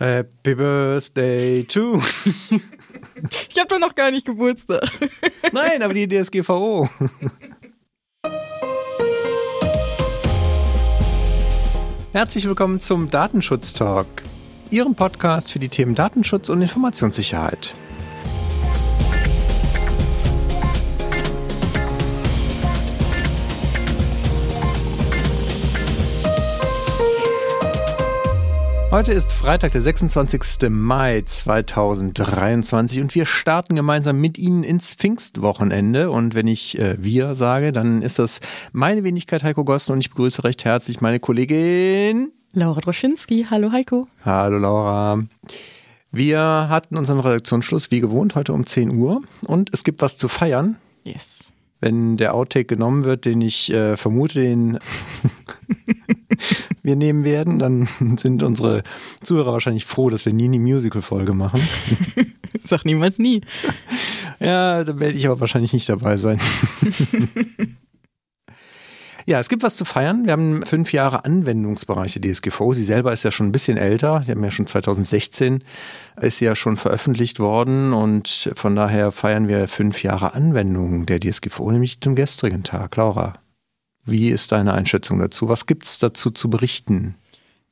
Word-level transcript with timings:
Happy 0.00 0.54
Birthday 0.54 1.64
to. 1.64 2.02
Ich 3.48 3.58
habe 3.58 3.68
doch 3.68 3.78
noch 3.78 3.94
gar 3.94 4.10
nicht 4.10 4.26
Geburtstag. 4.26 4.82
Nein, 5.52 5.82
aber 5.82 5.94
die 5.94 6.08
DSGVO. 6.08 6.88
Herzlich 12.12 12.46
willkommen 12.46 12.80
zum 12.80 13.10
Datenschutz 13.10 13.72
Talk, 13.72 14.06
Ihrem 14.70 14.94
Podcast 14.94 15.52
für 15.52 15.60
die 15.60 15.68
Themen 15.68 15.94
Datenschutz 15.94 16.48
und 16.48 16.60
Informationssicherheit. 16.60 17.74
Heute 28.94 29.12
ist 29.12 29.32
Freitag, 29.32 29.72
der 29.72 29.82
26. 29.82 30.70
Mai 30.70 31.22
2023 31.22 33.00
und 33.00 33.12
wir 33.16 33.26
starten 33.26 33.74
gemeinsam 33.74 34.20
mit 34.20 34.38
Ihnen 34.38 34.62
ins 34.62 34.94
Pfingstwochenende. 34.94 36.12
Und 36.12 36.36
wenn 36.36 36.46
ich 36.46 36.78
äh, 36.78 36.94
wir 37.00 37.34
sage, 37.34 37.72
dann 37.72 38.02
ist 38.02 38.20
das 38.20 38.38
meine 38.70 39.02
Wenigkeit 39.02 39.42
Heiko 39.42 39.64
Gossen 39.64 39.94
und 39.94 39.98
ich 39.98 40.10
begrüße 40.10 40.44
recht 40.44 40.64
herzlich 40.64 41.00
meine 41.00 41.18
Kollegin 41.18 42.30
Laura 42.52 42.80
Droschinski. 42.80 43.48
Hallo 43.50 43.72
Heiko. 43.72 44.06
Hallo 44.24 44.58
Laura. 44.58 45.24
Wir 46.12 46.38
hatten 46.68 46.96
unseren 46.96 47.18
Redaktionsschluss 47.18 47.90
wie 47.90 47.98
gewohnt 47.98 48.36
heute 48.36 48.52
um 48.52 48.64
10 48.64 48.96
Uhr 48.96 49.22
und 49.48 49.70
es 49.72 49.82
gibt 49.82 50.02
was 50.02 50.16
zu 50.16 50.28
feiern. 50.28 50.76
Yes. 51.02 51.52
Wenn 51.80 52.16
der 52.16 52.32
Outtake 52.32 52.66
genommen 52.66 53.02
wird, 53.02 53.24
den 53.24 53.40
ich 53.40 53.72
äh, 53.72 53.96
vermute, 53.96 54.38
den 54.38 54.78
wir 56.84 56.94
nehmen 56.94 57.24
werden, 57.24 57.58
dann 57.58 57.88
sind 58.18 58.44
unsere 58.44 58.82
Zuhörer 59.22 59.52
wahrscheinlich 59.52 59.86
froh, 59.86 60.10
dass 60.10 60.24
wir 60.24 60.32
nie 60.32 60.44
eine 60.44 60.60
Musical-Folge 60.60 61.34
machen. 61.34 61.60
Sag 62.62 62.84
niemals 62.84 63.18
nie. 63.18 63.40
Ja, 64.38 64.84
da 64.84 65.00
werde 65.00 65.16
ich 65.16 65.26
aber 65.26 65.40
wahrscheinlich 65.40 65.72
nicht 65.72 65.88
dabei 65.88 66.16
sein. 66.16 66.40
Ja, 69.26 69.40
es 69.40 69.48
gibt 69.48 69.62
was 69.62 69.76
zu 69.76 69.86
feiern. 69.86 70.26
Wir 70.26 70.32
haben 70.32 70.66
fünf 70.66 70.92
Jahre 70.92 71.24
Anwendungsbereich 71.24 72.12
der 72.20 72.30
DSGVO. 72.30 72.74
Sie 72.74 72.84
selber 72.84 73.10
ist 73.10 73.22
ja 73.22 73.30
schon 73.30 73.46
ein 73.46 73.52
bisschen 73.52 73.78
älter. 73.78 74.20
Die 74.20 74.30
haben 74.30 74.44
ja 74.44 74.50
schon 74.50 74.66
2016 74.66 75.64
ist 76.20 76.38
sie 76.38 76.44
ja 76.44 76.54
schon 76.54 76.76
veröffentlicht 76.76 77.40
worden 77.40 77.94
und 77.94 78.50
von 78.54 78.76
daher 78.76 79.12
feiern 79.12 79.48
wir 79.48 79.66
fünf 79.66 80.02
Jahre 80.02 80.34
Anwendung 80.34 81.06
der 81.06 81.20
DSGVO, 81.20 81.72
nämlich 81.72 82.02
zum 82.02 82.16
gestrigen 82.16 82.64
Tag. 82.64 82.96
Laura, 82.96 83.32
wie 84.04 84.28
ist 84.28 84.52
deine 84.52 84.74
Einschätzung 84.74 85.18
dazu? 85.18 85.48
Was 85.48 85.66
gibt 85.66 85.84
es 85.84 85.98
dazu 85.98 86.30
zu 86.30 86.50
berichten? 86.50 87.16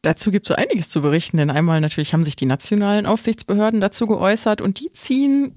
Dazu 0.02 0.30
gibt 0.30 0.46
es 0.46 0.48
so 0.48 0.54
einiges 0.54 0.88
zu 0.88 1.00
berichten, 1.00 1.36
denn 1.36 1.50
einmal 1.50 1.80
natürlich 1.80 2.12
haben 2.12 2.24
sich 2.24 2.34
die 2.34 2.46
nationalen 2.46 3.06
Aufsichtsbehörden 3.06 3.80
dazu 3.80 4.06
geäußert 4.06 4.60
und 4.60 4.80
die 4.80 4.90
ziehen 4.92 5.54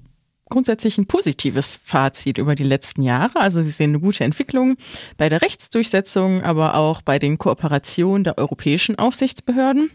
grundsätzlich 0.48 0.98
ein 0.98 1.06
positives 1.06 1.80
Fazit 1.84 2.38
über 2.38 2.54
die 2.54 2.64
letzten 2.64 3.02
Jahre. 3.02 3.40
Also 3.40 3.62
sie 3.62 3.70
sehen 3.70 3.90
eine 3.90 4.00
gute 4.00 4.22
Entwicklung 4.22 4.76
bei 5.16 5.28
der 5.28 5.42
Rechtsdurchsetzung, 5.42 6.42
aber 6.42 6.76
auch 6.76 7.02
bei 7.02 7.18
den 7.18 7.38
Kooperationen 7.38 8.22
der 8.22 8.38
europäischen 8.38 8.98
Aufsichtsbehörden. 8.98 9.90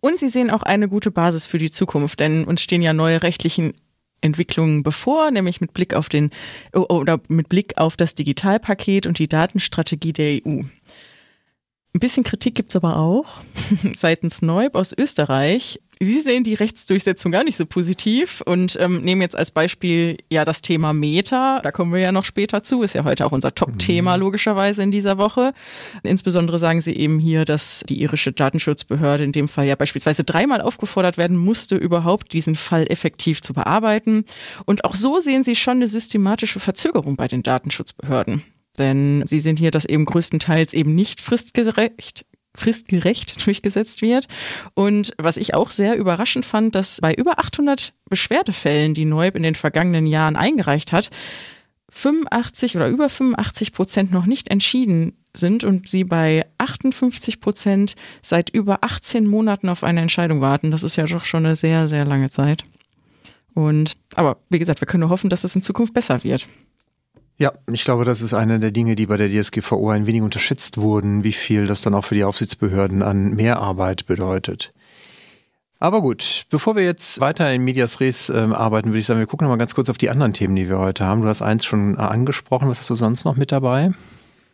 Und 0.00 0.20
sie 0.20 0.28
sehen 0.28 0.50
auch 0.50 0.62
eine 0.62 0.88
gute 0.88 1.10
Basis 1.10 1.46
für 1.46 1.58
die 1.58 1.70
Zukunft, 1.70 2.20
denn 2.20 2.44
uns 2.44 2.60
stehen 2.62 2.82
ja 2.82 2.92
neue 2.92 3.22
rechtlichen 3.22 3.74
Entwicklungen 4.20 4.82
bevor, 4.82 5.30
nämlich 5.30 5.60
mit 5.60 5.74
Blick 5.74 5.94
auf 5.94 6.08
den 6.08 6.30
oder 6.72 7.20
mit 7.28 7.48
Blick 7.48 7.78
auf 7.78 7.96
das 7.96 8.14
Digitalpaket 8.14 9.06
und 9.06 9.18
die 9.18 9.28
Datenstrategie 9.28 10.12
der 10.12 10.40
EU. 10.46 10.62
Ein 11.96 12.00
bisschen 12.00 12.24
Kritik 12.24 12.54
gibt's 12.54 12.76
aber 12.76 12.98
auch 12.98 13.38
seitens 13.94 14.42
Neub 14.42 14.74
aus 14.74 14.92
Österreich. 14.96 15.80
Sie 15.98 16.20
sehen 16.20 16.44
die 16.44 16.52
Rechtsdurchsetzung 16.52 17.32
gar 17.32 17.42
nicht 17.42 17.56
so 17.56 17.64
positiv 17.64 18.42
und 18.44 18.76
ähm, 18.78 19.00
nehmen 19.00 19.22
jetzt 19.22 19.34
als 19.34 19.50
Beispiel 19.50 20.18
ja 20.30 20.44
das 20.44 20.60
Thema 20.60 20.92
Meta. 20.92 21.60
Da 21.62 21.72
kommen 21.72 21.90
wir 21.90 22.00
ja 22.00 22.12
noch 22.12 22.24
später 22.24 22.62
zu. 22.62 22.82
Ist 22.82 22.94
ja 22.94 23.04
heute 23.04 23.24
auch 23.24 23.32
unser 23.32 23.54
Top-Thema 23.54 24.16
mhm. 24.16 24.22
logischerweise 24.22 24.82
in 24.82 24.90
dieser 24.90 25.16
Woche. 25.16 25.54
Insbesondere 26.02 26.58
sagen 26.58 26.82
Sie 26.82 26.92
eben 26.92 27.18
hier, 27.18 27.46
dass 27.46 27.82
die 27.88 28.02
irische 28.02 28.32
Datenschutzbehörde 28.32 29.24
in 29.24 29.32
dem 29.32 29.48
Fall 29.48 29.66
ja 29.66 29.74
beispielsweise 29.74 30.22
dreimal 30.22 30.60
aufgefordert 30.60 31.16
werden 31.16 31.38
musste, 31.38 31.76
überhaupt 31.76 32.34
diesen 32.34 32.56
Fall 32.56 32.86
effektiv 32.90 33.40
zu 33.40 33.54
bearbeiten. 33.54 34.26
Und 34.66 34.84
auch 34.84 34.94
so 34.94 35.18
sehen 35.18 35.44
Sie 35.44 35.54
schon 35.54 35.78
eine 35.78 35.86
systematische 35.86 36.60
Verzögerung 36.60 37.16
bei 37.16 37.26
den 37.26 37.42
Datenschutzbehörden. 37.42 38.42
Denn 38.78 39.24
sie 39.26 39.40
sind 39.40 39.58
hier, 39.58 39.70
dass 39.70 39.86
eben 39.86 40.04
größtenteils 40.04 40.74
eben 40.74 40.94
nicht 40.94 41.22
fristgerecht 41.22 42.26
fristgerecht 42.56 43.46
durchgesetzt 43.46 44.02
wird. 44.02 44.28
Und 44.74 45.12
was 45.18 45.36
ich 45.36 45.54
auch 45.54 45.70
sehr 45.70 45.96
überraschend 45.96 46.44
fand, 46.44 46.74
dass 46.74 47.00
bei 47.00 47.14
über 47.14 47.38
800 47.38 47.92
Beschwerdefällen, 48.08 48.94
die 48.94 49.04
Neub 49.04 49.36
in 49.36 49.42
den 49.42 49.54
vergangenen 49.54 50.06
Jahren 50.06 50.36
eingereicht 50.36 50.92
hat, 50.92 51.10
85 51.90 52.76
oder 52.76 52.88
über 52.88 53.08
85 53.08 53.72
Prozent 53.72 54.12
noch 54.12 54.26
nicht 54.26 54.48
entschieden 54.48 55.16
sind 55.34 55.64
und 55.64 55.88
sie 55.88 56.04
bei 56.04 56.46
58 56.58 57.40
Prozent 57.40 57.94
seit 58.22 58.50
über 58.50 58.82
18 58.82 59.26
Monaten 59.26 59.68
auf 59.68 59.84
eine 59.84 60.00
Entscheidung 60.00 60.40
warten. 60.40 60.70
Das 60.70 60.82
ist 60.82 60.96
ja 60.96 61.04
doch 61.04 61.24
schon 61.24 61.46
eine 61.46 61.56
sehr, 61.56 61.88
sehr 61.88 62.04
lange 62.04 62.30
Zeit. 62.30 62.64
Und, 63.54 63.96
aber 64.14 64.38
wie 64.50 64.58
gesagt, 64.58 64.80
wir 64.80 64.86
können 64.86 65.02
nur 65.02 65.10
hoffen, 65.10 65.30
dass 65.30 65.44
es 65.44 65.54
in 65.54 65.62
Zukunft 65.62 65.94
besser 65.94 66.22
wird. 66.24 66.46
Ja, 67.38 67.52
ich 67.70 67.84
glaube, 67.84 68.04
das 68.04 68.22
ist 68.22 68.32
eine 68.32 68.58
der 68.58 68.70
Dinge, 68.70 68.96
die 68.96 69.06
bei 69.06 69.18
der 69.18 69.28
DSGVO 69.28 69.90
ein 69.90 70.06
wenig 70.06 70.22
unterschätzt 70.22 70.78
wurden, 70.78 71.22
wie 71.22 71.32
viel 71.32 71.66
das 71.66 71.82
dann 71.82 71.94
auch 71.94 72.04
für 72.04 72.14
die 72.14 72.24
Aufsichtsbehörden 72.24 73.02
an 73.02 73.34
Mehrarbeit 73.34 74.06
bedeutet. 74.06 74.72
Aber 75.78 76.00
gut, 76.00 76.46
bevor 76.48 76.74
wir 76.76 76.84
jetzt 76.84 77.20
weiter 77.20 77.52
in 77.52 77.62
Medias 77.62 78.00
Res 78.00 78.30
äh, 78.30 78.32
arbeiten, 78.32 78.88
würde 78.88 79.00
ich 79.00 79.06
sagen, 79.06 79.20
wir 79.20 79.26
gucken 79.26 79.44
nochmal 79.44 79.58
ganz 79.58 79.74
kurz 79.74 79.90
auf 79.90 79.98
die 79.98 80.08
anderen 80.08 80.32
Themen, 80.32 80.56
die 80.56 80.70
wir 80.70 80.78
heute 80.78 81.04
haben. 81.04 81.20
Du 81.20 81.28
hast 81.28 81.42
eins 81.42 81.66
schon 81.66 81.98
angesprochen. 81.98 82.68
Was 82.68 82.78
hast 82.78 82.88
du 82.88 82.94
sonst 82.94 83.24
noch 83.26 83.36
mit 83.36 83.52
dabei? 83.52 83.92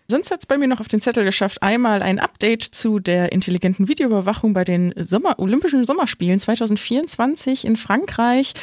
Sonst 0.08 0.32
hat 0.32 0.40
es 0.40 0.46
bei 0.46 0.58
mir 0.58 0.66
noch 0.66 0.80
auf 0.80 0.88
den 0.88 1.00
Zettel 1.00 1.24
geschafft, 1.24 1.62
einmal 1.62 2.02
ein 2.02 2.18
Update 2.18 2.64
zu 2.64 2.98
der 2.98 3.30
intelligenten 3.30 3.86
Videoüberwachung 3.86 4.52
bei 4.52 4.64
den 4.64 4.92
Sommer 4.96 5.38
Olympischen 5.38 5.86
Sommerspielen 5.86 6.40
2024 6.40 7.64
in 7.64 7.76
Frankreich. 7.76 8.54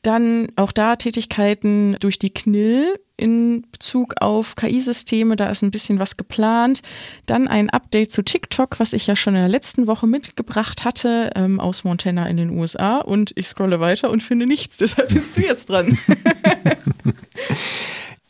Dann 0.00 0.48
auch 0.56 0.72
da 0.72 0.96
Tätigkeiten 0.96 1.96
durch 2.00 2.18
die 2.18 2.30
KNIL 2.30 2.98
in 3.16 3.64
Bezug 3.72 4.14
auf 4.20 4.56
KI-Systeme, 4.56 5.36
da 5.36 5.48
ist 5.48 5.62
ein 5.62 5.70
bisschen 5.70 5.98
was 5.98 6.16
geplant. 6.16 6.82
Dann 7.26 7.48
ein 7.48 7.70
Update 7.70 8.12
zu 8.12 8.22
TikTok, 8.22 8.78
was 8.78 8.92
ich 8.92 9.06
ja 9.06 9.16
schon 9.16 9.34
in 9.34 9.40
der 9.40 9.48
letzten 9.48 9.86
Woche 9.86 10.06
mitgebracht 10.06 10.84
hatte, 10.84 11.30
ähm, 11.34 11.58
aus 11.58 11.84
Montana 11.84 12.26
in 12.28 12.36
den 12.36 12.50
USA. 12.50 12.98
Und 12.98 13.32
ich 13.36 13.48
scrolle 13.48 13.80
weiter 13.80 14.10
und 14.10 14.22
finde 14.22 14.46
nichts, 14.46 14.76
deshalb 14.76 15.08
bist 15.08 15.36
du 15.36 15.42
jetzt 15.42 15.68
dran. 15.68 15.98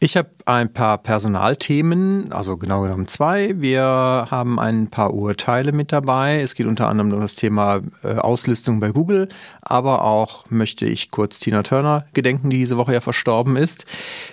Ich 0.07 0.17
habe 0.17 0.31
ein 0.45 0.73
paar 0.73 0.99
Personalthemen, 0.99 2.33
also 2.33 2.57
genau 2.57 2.83
genommen 2.83 3.09
zwei. 3.09 3.61
Wir 3.61 4.29
haben 4.31 4.61
ein 4.61 4.89
paar 4.89 5.13
Urteile 5.13 5.73
mit 5.73 5.91
dabei. 5.91 6.41
Es 6.41 6.55
geht 6.55 6.67
unter 6.67 6.87
anderem 6.87 7.13
um 7.13 7.21
das 7.21 7.35
Thema 7.35 7.81
äh, 8.05 8.15
Auslistung 8.15 8.79
bei 8.79 8.93
Google, 8.93 9.29
aber 9.63 10.05
auch 10.05 10.49
möchte 10.49 10.87
ich 10.87 11.11
kurz 11.11 11.41
Tina 11.41 11.65
Turner 11.65 12.07
gedenken, 12.15 12.51
die 12.51 12.59
diese 12.59 12.77
Woche 12.77 12.93
ja 12.93 13.01
verstorben 13.01 13.57
ist. 13.57 13.85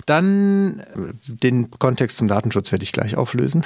Dann 0.06 0.82
äh, 0.82 1.14
den 1.26 1.72
Kontext 1.72 2.18
zum 2.18 2.28
Datenschutz 2.28 2.72
werde 2.72 2.84
ich 2.84 2.92
gleich 2.92 3.18
auflösen. 3.18 3.64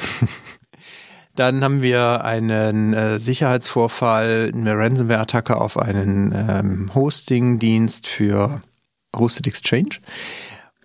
Dann 1.35 1.61
haben 1.61 1.81
wir 1.81 2.23
einen 2.23 2.93
äh, 2.93 3.19
Sicherheitsvorfall, 3.19 4.53
eine 4.55 4.77
Ransomware-Attacke 4.77 5.59
auf 5.59 5.77
einen 5.77 6.31
ähm, 6.33 6.95
Hosting-Dienst 6.95 8.07
für 8.07 8.61
Hosted 9.13 9.45
Exchange. 9.45 9.99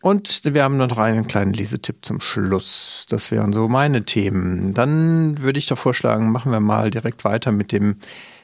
Und 0.03 0.41
wir 0.45 0.65
haben 0.65 0.77
noch 0.77 0.99
einen 0.99 1.29
kleinen 1.29 1.53
Lesetipp 1.53 2.05
zum 2.05 2.21
Schluss. 2.21 3.07
Das 3.09 3.31
wären 3.31 3.53
so 3.53 3.69
meine 3.69 4.05
Themen. 4.05 4.75
Dann 4.75 5.41
würde 5.41 5.61
ich 5.61 5.67
doch 5.67 5.79
vorschlagen, 5.79 6.33
machen 6.33 6.51
wir 6.51 6.59
mal 6.59 6.91
direkt 6.91 7.25
weiter 7.25 7.53
mit 7.53 7.71
dem 7.71 7.97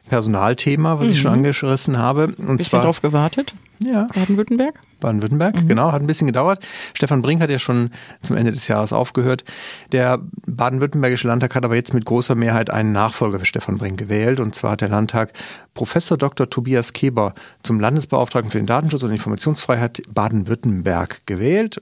Personalthema, 0.09 1.01
was 1.01 1.07
mhm. 1.07 1.13
ich 1.13 1.21
schon 1.21 1.33
angerissen 1.33 1.99
habe. 1.99 2.29
Und 2.29 2.59
Bisschen 2.59 2.71
zwar 2.71 2.85
drauf 2.85 3.03
gewartet. 3.03 3.55
Ja. 3.81 4.07
Baden-Württemberg. 4.15 4.81
Baden-Württemberg, 5.01 5.63
mhm. 5.63 5.69
genau, 5.69 5.93
hat 5.93 6.03
ein 6.03 6.07
bisschen 6.07 6.27
gedauert. 6.27 6.67
Stefan 6.95 7.23
Brink 7.23 7.41
hat 7.41 7.51
ja 7.51 7.59
schon 7.59 7.91
zum 8.23 8.37
Ende 8.37 8.51
des 8.51 8.67
Jahres 8.67 8.93
aufgehört. 8.93 9.45
Der 9.93 10.19
baden-württembergische 10.47 11.29
Landtag 11.29 11.55
hat 11.55 11.65
aber 11.65 11.77
jetzt 11.77 11.95
mit 11.95 12.05
großer 12.05 12.35
Mehrheit 12.35 12.71
einen 12.71 12.93
Nachfolger 12.93 13.39
für 13.39 13.47
Stefan 13.47 13.79
Brink 13.79 13.99
gewählt. 13.99 14.41
Und 14.41 14.55
zwar 14.55 14.73
hat 14.73 14.81
der 14.81 14.89
Landtag 14.89 15.33
Professor 15.75 16.19
Dr. 16.19 16.51
Tobias 16.51 16.93
Keber 16.93 17.35
zum 17.63 17.79
Landesbeauftragten 17.79 18.51
für 18.51 18.59
den 18.59 18.67
Datenschutz 18.67 19.05
und 19.05 19.13
Informationsfreiheit 19.13 20.03
Baden-Württemberg 20.13 21.23
gewählt. 21.27 21.81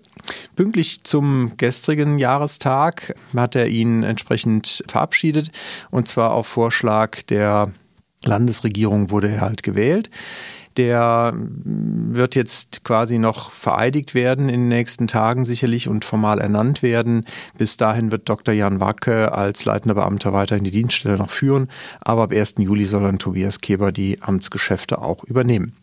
Pünktlich 0.54 1.04
zum 1.04 1.56
gestrigen 1.56 2.18
Jahrestag 2.18 3.14
hat 3.34 3.54
er 3.54 3.68
ihn 3.68 4.02
entsprechend 4.02 4.84
verabschiedet. 4.88 5.50
Und 5.90 6.08
zwar 6.08 6.32
auf 6.32 6.46
Vorschlag 6.46 7.22
der 7.22 7.70
Landesregierung 8.24 9.10
wurde 9.10 9.28
er 9.28 9.40
halt 9.40 9.62
gewählt. 9.62 10.10
Der 10.76 11.32
wird 11.36 12.34
jetzt 12.34 12.84
quasi 12.84 13.18
noch 13.18 13.50
vereidigt 13.50 14.14
werden 14.14 14.48
in 14.48 14.60
den 14.60 14.68
nächsten 14.68 15.06
Tagen 15.06 15.44
sicherlich 15.44 15.88
und 15.88 16.04
formal 16.04 16.38
ernannt 16.38 16.82
werden. 16.82 17.24
Bis 17.56 17.76
dahin 17.76 18.12
wird 18.12 18.28
Dr. 18.28 18.54
Jan 18.54 18.80
Wacke 18.80 19.32
als 19.32 19.64
leitender 19.64 19.94
Beamter 19.94 20.32
weiterhin 20.32 20.64
die 20.64 20.70
Dienststelle 20.70 21.16
noch 21.16 21.30
führen, 21.30 21.68
aber 22.00 22.24
ab 22.24 22.32
1. 22.32 22.56
Juli 22.58 22.86
soll 22.86 23.02
dann 23.02 23.18
Tobias 23.18 23.60
Keber 23.60 23.92
die 23.92 24.22
Amtsgeschäfte 24.22 25.00
auch 25.00 25.24
übernehmen. 25.24 25.76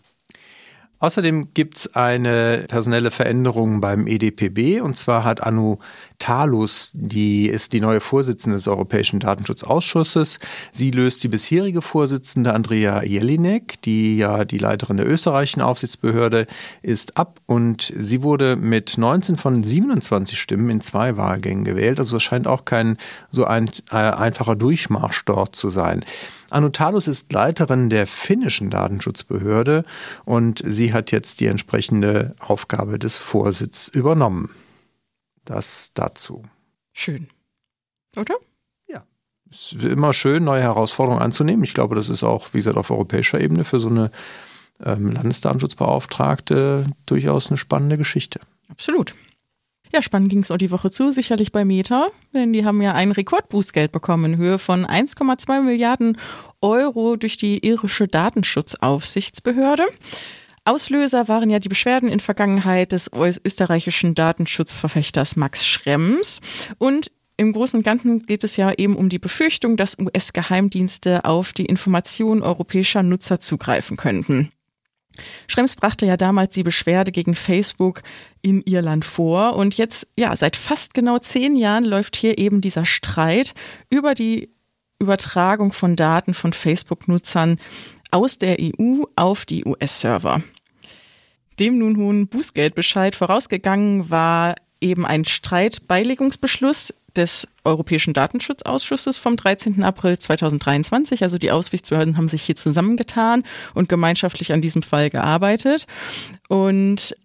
Außerdem 1.03 1.53
gibt 1.53 1.75
es 1.75 1.95
eine 1.95 2.63
personelle 2.69 3.11
Veränderung 3.11 3.81
beim 3.81 4.07
EDPB 4.07 4.79
und 4.79 4.95
zwar 4.95 5.25
hat 5.25 5.43
Anu 5.43 5.79
Talus, 6.23 6.89
die 6.93 7.47
ist 7.49 7.73
die 7.73 7.81
neue 7.81 7.99
Vorsitzende 7.99 8.55
des 8.55 8.69
Europäischen 8.69 9.19
Datenschutzausschusses. 9.19 10.39
Sie 10.71 10.89
löst 10.89 11.21
die 11.25 11.27
bisherige 11.27 11.81
Vorsitzende 11.81 12.53
Andrea 12.53 13.03
Jelinek, 13.03 13.81
die 13.81 14.15
ja 14.15 14.45
die 14.45 14.57
Leiterin 14.57 14.95
der 14.95 15.05
österreichischen 15.05 15.59
Aufsichtsbehörde 15.59 16.47
ist, 16.81 17.17
ab 17.17 17.41
und 17.45 17.91
sie 17.97 18.23
wurde 18.23 18.55
mit 18.55 18.97
19 18.97 19.35
von 19.35 19.65
27 19.65 20.39
Stimmen 20.39 20.69
in 20.69 20.79
zwei 20.79 21.17
Wahlgängen 21.17 21.65
gewählt. 21.65 21.99
Also 21.99 22.15
es 22.15 22.23
scheint 22.23 22.47
auch 22.47 22.63
kein 22.63 22.95
so 23.29 23.43
ein, 23.43 23.69
äh, 23.91 23.95
einfacher 23.95 24.55
Durchmarsch 24.55 25.25
dort 25.25 25.57
zu 25.57 25.67
sein. 25.67 26.05
Anutalus 26.49 27.09
ist 27.09 27.33
Leiterin 27.33 27.89
der 27.89 28.07
finnischen 28.07 28.69
Datenschutzbehörde 28.69 29.83
und 30.23 30.63
sie 30.65 30.93
hat 30.93 31.11
jetzt 31.11 31.41
die 31.41 31.47
entsprechende 31.47 32.33
Aufgabe 32.39 32.97
des 32.97 33.17
Vorsitzes 33.17 33.89
übernommen. 33.89 34.51
Das 35.45 35.91
dazu. 35.93 36.43
Schön. 36.93 37.27
Oder? 38.17 38.35
Ja. 38.87 39.03
Es 39.49 39.73
ist 39.73 39.83
immer 39.83 40.13
schön, 40.13 40.43
neue 40.43 40.61
Herausforderungen 40.61 41.21
anzunehmen. 41.21 41.63
Ich 41.63 41.73
glaube, 41.73 41.95
das 41.95 42.09
ist 42.09 42.23
auch, 42.23 42.53
wie 42.53 42.57
gesagt, 42.57 42.77
auf 42.77 42.91
europäischer 42.91 43.41
Ebene 43.41 43.63
für 43.63 43.79
so 43.79 43.89
eine 43.89 44.11
ähm, 44.83 45.11
Landesdatenschutzbeauftragte 45.11 46.85
durchaus 47.05 47.47
eine 47.47 47.57
spannende 47.57 47.97
Geschichte. 47.97 48.39
Absolut. 48.69 49.13
Ja, 49.93 50.01
spannend 50.01 50.29
ging 50.29 50.39
es 50.39 50.49
auch 50.49 50.57
die 50.57 50.71
Woche 50.71 50.89
zu, 50.89 51.11
sicherlich 51.11 51.51
bei 51.51 51.65
Meta, 51.65 52.07
denn 52.33 52.51
die 52.51 52.65
haben 52.65 52.81
ja 52.81 52.93
ein 52.93 53.11
Rekordbußgeld 53.11 53.91
bekommen 53.91 54.33
in 54.33 54.37
Höhe 54.39 54.57
von 54.57 54.87
1,2 54.87 55.61
Milliarden 55.61 56.17
Euro 56.61 57.15
durch 57.15 57.37
die 57.37 57.63
irische 57.63 58.07
Datenschutzaufsichtsbehörde. 58.07 59.83
Auslöser 60.65 61.27
waren 61.27 61.49
ja 61.49 61.59
die 61.59 61.69
Beschwerden 61.69 62.09
in 62.09 62.19
Vergangenheit 62.19 62.93
des 62.93 63.09
österreichischen 63.13 64.15
Datenschutzverfechters 64.15 65.35
Max 65.35 65.65
Schrems 65.67 66.39
und 66.77 67.11
im 67.35 67.51
Großen 67.51 67.79
und 67.79 67.83
Ganzen 67.83 68.25
geht 68.25 68.43
es 68.43 68.57
ja 68.57 68.71
eben 68.77 68.95
um 68.95 69.09
die 69.09 69.19
Befürchtung, 69.19 69.75
dass 69.75 69.97
US-Geheimdienste 69.99 71.25
auf 71.25 71.51
die 71.51 71.65
Informationen 71.65 72.43
europäischer 72.43 73.03
Nutzer 73.03 73.39
zugreifen 73.39 73.97
könnten. 73.97 74.51
Schrems 75.47 75.75
brachte 75.75 76.05
ja 76.05 76.15
damals 76.15 76.53
die 76.53 76.63
Beschwerde 76.63 77.11
gegen 77.11 77.35
Facebook 77.35 78.01
in 78.41 78.61
Irland 78.61 79.03
vor 79.03 79.55
und 79.55 79.75
jetzt, 79.75 80.07
ja, 80.17 80.35
seit 80.35 80.55
fast 80.55 80.93
genau 80.93 81.19
zehn 81.19 81.55
Jahren 81.55 81.85
läuft 81.85 82.15
hier 82.15 82.37
eben 82.37 82.61
dieser 82.61 82.85
Streit 82.85 83.53
über 83.89 84.15
die 84.15 84.49
Übertragung 84.99 85.73
von 85.73 85.95
Daten 85.95 86.33
von 86.33 86.53
Facebook-Nutzern 86.53 87.59
aus 88.11 88.37
der 88.37 88.57
EU 88.59 89.03
auf 89.15 89.45
die 89.45 89.65
US-Server. 89.65 90.41
Dem 91.59 91.77
nun 91.77 91.97
hohen 91.97 92.27
Bußgeldbescheid 92.27 93.15
vorausgegangen 93.15 94.09
war 94.09 94.55
eben 94.81 95.05
ein 95.05 95.25
Streitbeilegungsbeschluss 95.25 96.93
des 97.15 97.47
Europäischen 97.63 98.13
Datenschutzausschusses 98.13 99.17
vom 99.17 99.37
13. 99.37 99.83
April 99.83 100.17
2023. 100.17 101.23
Also 101.23 101.37
die 101.37 101.51
Aufsichtsbehörden 101.51 102.17
haben 102.17 102.27
sich 102.27 102.43
hier 102.43 102.55
zusammengetan 102.55 103.43
und 103.73 103.87
gemeinschaftlich 103.87 104.51
an 104.51 104.61
diesem 104.61 104.81
Fall 104.81 105.09
gearbeitet. 105.09 105.85
Und 106.49 107.15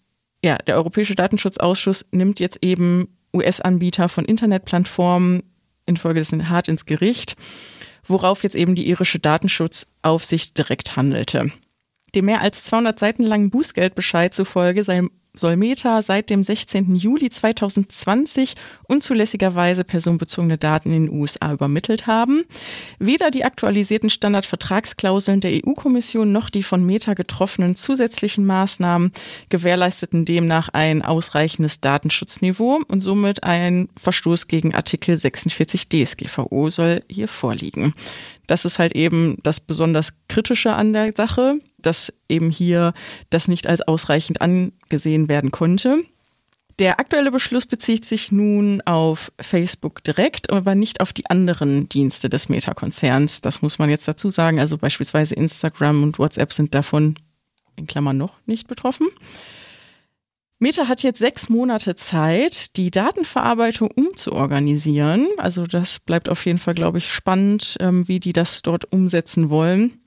ja, 0.45 0.57
der 0.59 0.77
Europäische 0.77 1.15
Datenschutzausschuss 1.15 2.07
nimmt 2.13 2.39
jetzt 2.39 2.59
eben 2.63 3.09
US-Anbieter 3.35 4.09
von 4.09 4.25
Internetplattformen 4.25 5.43
infolgedessen 5.87 6.49
hart 6.49 6.69
ins 6.69 6.87
Gericht, 6.87 7.37
worauf 8.07 8.43
jetzt 8.43 8.55
eben 8.55 8.75
die 8.75 8.89
irische 8.89 9.19
Datenschutzaufsicht 9.19 10.57
direkt 10.57 10.97
handelte. 10.97 11.51
Dem 12.15 12.27
mehr 12.27 12.41
als 12.41 12.65
200 12.65 12.99
Seiten 12.99 13.23
langen 13.23 13.51
Bußgeldbescheid 13.51 14.35
zufolge 14.35 14.83
sei 14.83 15.03
soll 15.39 15.57
Meta 15.57 16.03
seit 16.03 16.31
dem 16.31 16.43
16. 16.43 16.97
Juli 16.97 17.31
2020 17.31 18.55
unzulässigerweise 18.89 19.85
personenbezogene 19.85 20.59
Daten 20.59 20.93
in 20.93 21.07
den 21.07 21.21
USA 21.21 21.53
übermittelt 21.53 22.07
haben. 22.07 22.45
Weder 22.99 23.31
die 23.31 23.45
aktualisierten 23.45 24.11
Standardvertragsklauseln 24.11 25.41
der 25.41 25.53
EU-Kommission 25.65 26.33
noch 26.33 26.51
die 26.51 26.63
von 26.63 26.85
Meta 26.85 27.15
getroffenen 27.15 27.75
zusätzlichen 27.75 28.45
Maßnahmen 28.47 29.13
gewährleisteten 29.49 30.25
demnach 30.25 30.69
ein 30.71 31.03
ausreichendes 31.03 31.81
Datenschutzniveau 31.81 32.81
und 32.89 33.01
somit 33.01 33.45
ein 33.45 33.89
Verstoß 33.97 34.49
gegen 34.49 34.75
Artikel 34.75 35.17
46 35.17 35.89
DSGVO 35.89 36.71
soll 36.71 37.03
hier 37.09 37.29
vorliegen. 37.29 37.95
Das 38.47 38.65
ist 38.65 38.79
halt 38.79 38.95
eben 38.95 39.37
das 39.43 39.61
besonders 39.61 40.15
Kritische 40.29 40.73
an 40.73 40.93
der 40.93 41.13
Sache 41.15 41.59
dass 41.79 42.13
eben 42.29 42.51
hier 42.51 42.93
das 43.31 43.49
nicht 43.49 43.67
als 43.67 43.81
ausreichend 43.81 44.41
angesehen 44.41 45.29
werden 45.29 45.51
konnte. 45.51 46.05
Der 46.79 47.01
aktuelle 47.01 47.33
Beschluss 47.33 47.67
bezieht 47.67 48.05
sich 48.05 48.31
nun 48.31 48.81
auf 48.83 49.33
Facebook 49.41 50.05
direkt, 50.05 50.51
aber 50.51 50.77
nicht 50.77 51.01
auf 51.01 51.13
die 51.13 51.29
anderen 51.29 51.89
Dienste 51.89 52.29
des 52.29 52.49
Meta-Konzerns. 52.49 53.41
Das 53.41 53.63
muss 53.63 53.81
man 53.81 53.91
jetzt 53.91 54.07
dazu 54.07 54.31
sagen. 54.31 54.61
Also 54.61 54.79
beispielsweise 54.79 55.35
Instagram 55.35 56.05
und 56.05 56.21
WhatsApp 56.21 56.53
sind 56.53 56.75
davon 56.75 57.19
in 57.75 57.89
Klammern 57.89 58.17
noch 58.17 58.35
nicht 58.47 58.69
betroffen. 58.69 59.09
Meta 60.61 60.89
hat 60.89 61.03
jetzt 61.03 61.19
sechs 61.19 61.49
Monate 61.49 61.95
Zeit, 61.97 62.77
die 62.77 62.91
Datenverarbeitung 62.91 63.91
umzuorganisieren. 63.93 65.29
Also 65.37 65.67
das 65.67 66.01
bleibt 66.01 66.29
auf 66.29 66.45
jeden 66.47 66.59
Fall, 66.59 66.75
glaube 66.75 66.99
ich, 66.99 67.13
spannend, 67.13 67.77
ähm, 67.81 68.07
wie 68.09 68.19
die 68.21 68.33
das 68.33 68.63
dort 68.63 68.93
umsetzen 68.93 69.51
wollen. 69.51 70.01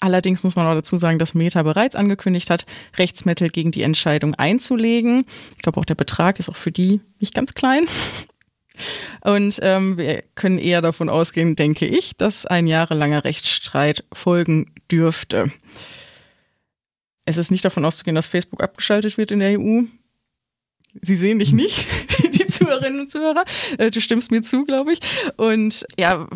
Allerdings 0.00 0.42
muss 0.42 0.56
man 0.56 0.66
auch 0.66 0.74
dazu 0.74 0.96
sagen, 0.96 1.18
dass 1.18 1.34
Meta 1.34 1.62
bereits 1.62 1.94
angekündigt 1.94 2.50
hat, 2.50 2.66
Rechtsmittel 2.98 3.48
gegen 3.48 3.70
die 3.70 3.82
Entscheidung 3.82 4.34
einzulegen. 4.34 5.24
Ich 5.56 5.62
glaube, 5.62 5.80
auch 5.80 5.84
der 5.84 5.94
Betrag 5.94 6.38
ist 6.38 6.48
auch 6.48 6.56
für 6.56 6.72
die 6.72 7.00
nicht 7.20 7.34
ganz 7.34 7.54
klein. 7.54 7.86
Und 9.20 9.60
ähm, 9.62 9.96
wir 9.96 10.24
können 10.34 10.58
eher 10.58 10.82
davon 10.82 11.08
ausgehen, 11.08 11.56
denke 11.56 11.86
ich, 11.86 12.16
dass 12.16 12.44
ein 12.44 12.66
jahrelanger 12.66 13.24
Rechtsstreit 13.24 14.04
folgen 14.12 14.72
dürfte. 14.90 15.50
Es 17.24 17.36
ist 17.36 17.50
nicht 17.50 17.64
davon 17.64 17.84
auszugehen, 17.84 18.16
dass 18.16 18.26
Facebook 18.26 18.62
abgeschaltet 18.62 19.16
wird 19.16 19.30
in 19.30 19.38
der 19.38 19.58
EU. 19.58 19.82
Sie 21.00 21.16
sehen 21.16 21.38
dich 21.38 21.52
nicht, 21.52 21.86
die 22.32 22.46
Zuhörerinnen 22.46 23.00
und 23.00 23.10
Zuhörer. 23.10 23.44
Äh, 23.78 23.90
du 23.90 24.00
stimmst 24.00 24.30
mir 24.30 24.42
zu, 24.42 24.64
glaube 24.64 24.92
ich. 24.92 25.00
Und 25.36 25.86
ja, 25.98 26.28